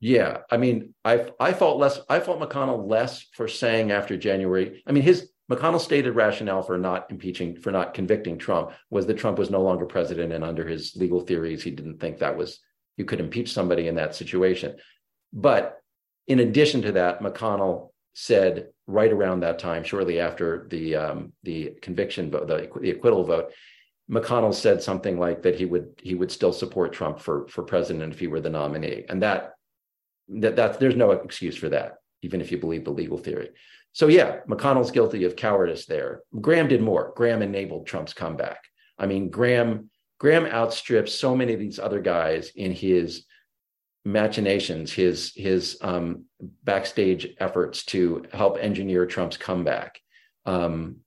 [0.00, 2.00] Yeah, I mean, I I felt less.
[2.08, 4.82] I felt McConnell less for saying after January.
[4.86, 9.16] I mean, his McConnell's stated rationale for not impeaching, for not convicting Trump, was that
[9.16, 12.60] Trump was no longer president, and under his legal theories, he didn't think that was
[12.96, 14.76] you could impeach somebody in that situation.
[15.32, 15.78] But
[16.26, 21.72] in addition to that, McConnell said right around that time, shortly after the um, the
[21.80, 23.52] conviction vote, the, the acquittal vote,
[24.10, 28.12] McConnell said something like that he would he would still support Trump for for president
[28.12, 29.55] if he were the nominee, and that
[30.28, 33.50] that that's there's no excuse for that, even if you believe the legal theory.
[33.92, 36.20] So yeah, McConnell's guilty of cowardice there.
[36.40, 37.12] Graham did more.
[37.16, 38.62] Graham enabled Trump's comeback.
[38.98, 43.24] I mean, Graham Graham outstrips so many of these other guys in his
[44.04, 46.24] machinations, his his um,
[46.64, 49.98] backstage efforts to help engineer Trump's comeback.
[50.46, 50.98] Um,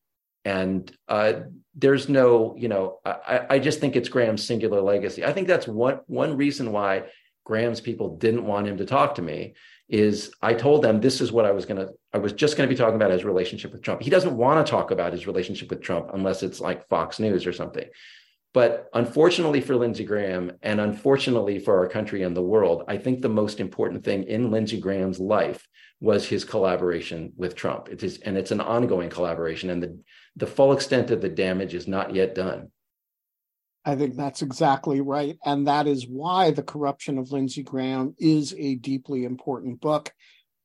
[0.46, 1.34] and uh,
[1.76, 5.24] there's no, you know, I, I just think it's Graham's singular legacy.
[5.24, 7.04] I think that's one one reason why
[7.50, 9.56] Graham's people didn't want him to talk to me
[9.90, 12.70] is I told them this is what I was going to, I was just going
[12.70, 14.04] to be talking about his relationship with Trump.
[14.04, 17.48] He doesn't want to talk about his relationship with Trump unless it's like Fox News
[17.48, 17.90] or something.
[18.54, 23.22] But unfortunately for Lindsey Graham and unfortunately for our country and the world, I think
[23.22, 25.68] the most important thing in Lindsey Graham's life
[26.00, 27.90] was his collaboration with Trump.
[27.90, 30.00] It is, and it's an ongoing collaboration, and the,
[30.36, 32.70] the full extent of the damage is not yet done.
[33.90, 35.38] I think that's exactly right.
[35.44, 40.14] And that is why The Corruption of Lindsey Graham is a deeply important book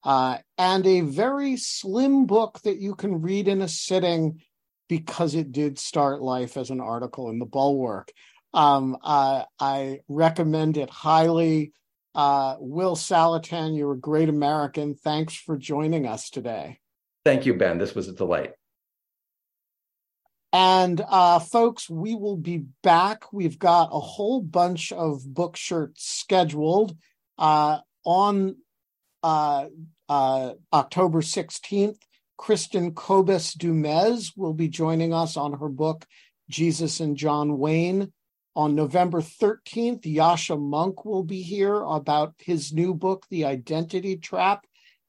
[0.04, 4.42] uh, and a very slim book that you can read in a sitting
[4.88, 8.12] because it did start life as an article in the Bulwark.
[8.52, 11.72] Um, I recommend it highly.
[12.14, 14.94] Uh, Will Saletan, you're a great American.
[14.94, 16.78] Thanks for joining us today.
[17.24, 17.78] Thank you, Ben.
[17.78, 18.52] This was a delight.
[20.54, 23.32] And uh, folks, we will be back.
[23.32, 26.96] We've got a whole bunch of book shirts scheduled
[27.36, 28.58] uh, on
[29.24, 29.66] uh,
[30.08, 31.96] uh October 16th.
[32.36, 36.06] Kristen Kobes Du Mez will be joining us on her book,
[36.48, 38.12] Jesus and John Wayne.
[38.54, 44.64] On November 13th, Yascha Mounk will be here about his new book, The Identity Trap.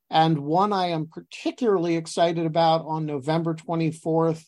[0.09, 4.43] And one I am particularly excited about on November 24th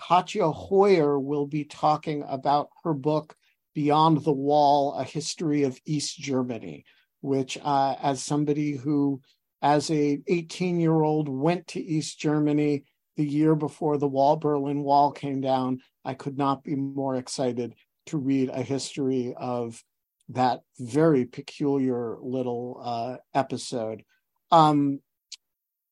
[0.00, 3.36] Katja Hoyer will be talking about her book,
[3.74, 6.84] Beyond the Wall A History of East Germany,
[7.20, 9.20] which, uh, as somebody who,
[9.62, 12.84] as a 18 year old, went to East Germany
[13.16, 17.74] the year before the wall, Berlin Wall came down, I could not be more excited
[18.06, 19.82] to read a history of
[20.30, 24.04] that very peculiar little uh, episode.
[24.52, 25.00] Um,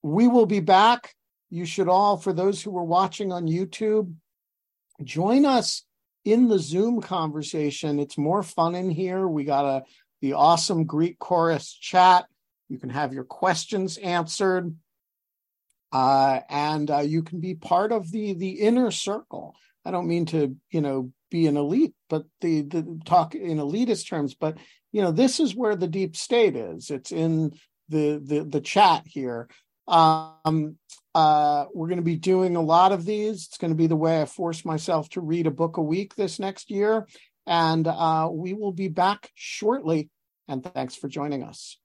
[0.02, 1.14] we will be back
[1.56, 4.12] you should all, for those who are watching on YouTube,
[5.02, 5.84] join us
[6.24, 7.98] in the Zoom conversation.
[7.98, 9.26] It's more fun in here.
[9.26, 9.84] We got a
[10.20, 12.26] the awesome Greek chorus chat.
[12.68, 14.74] You can have your questions answered,
[15.92, 19.56] uh, and uh, you can be part of the the inner circle.
[19.84, 24.08] I don't mean to, you know, be an elite, but the the talk in elitist
[24.08, 24.34] terms.
[24.34, 24.58] But
[24.92, 26.90] you know, this is where the deep state is.
[26.90, 27.52] It's in
[27.88, 29.48] the the the chat here.
[29.88, 30.78] Um,
[31.16, 33.46] uh, we're going to be doing a lot of these.
[33.46, 36.14] It's going to be the way I force myself to read a book a week
[36.14, 37.08] this next year.
[37.46, 40.10] And uh, we will be back shortly.
[40.46, 41.78] And thanks for joining us.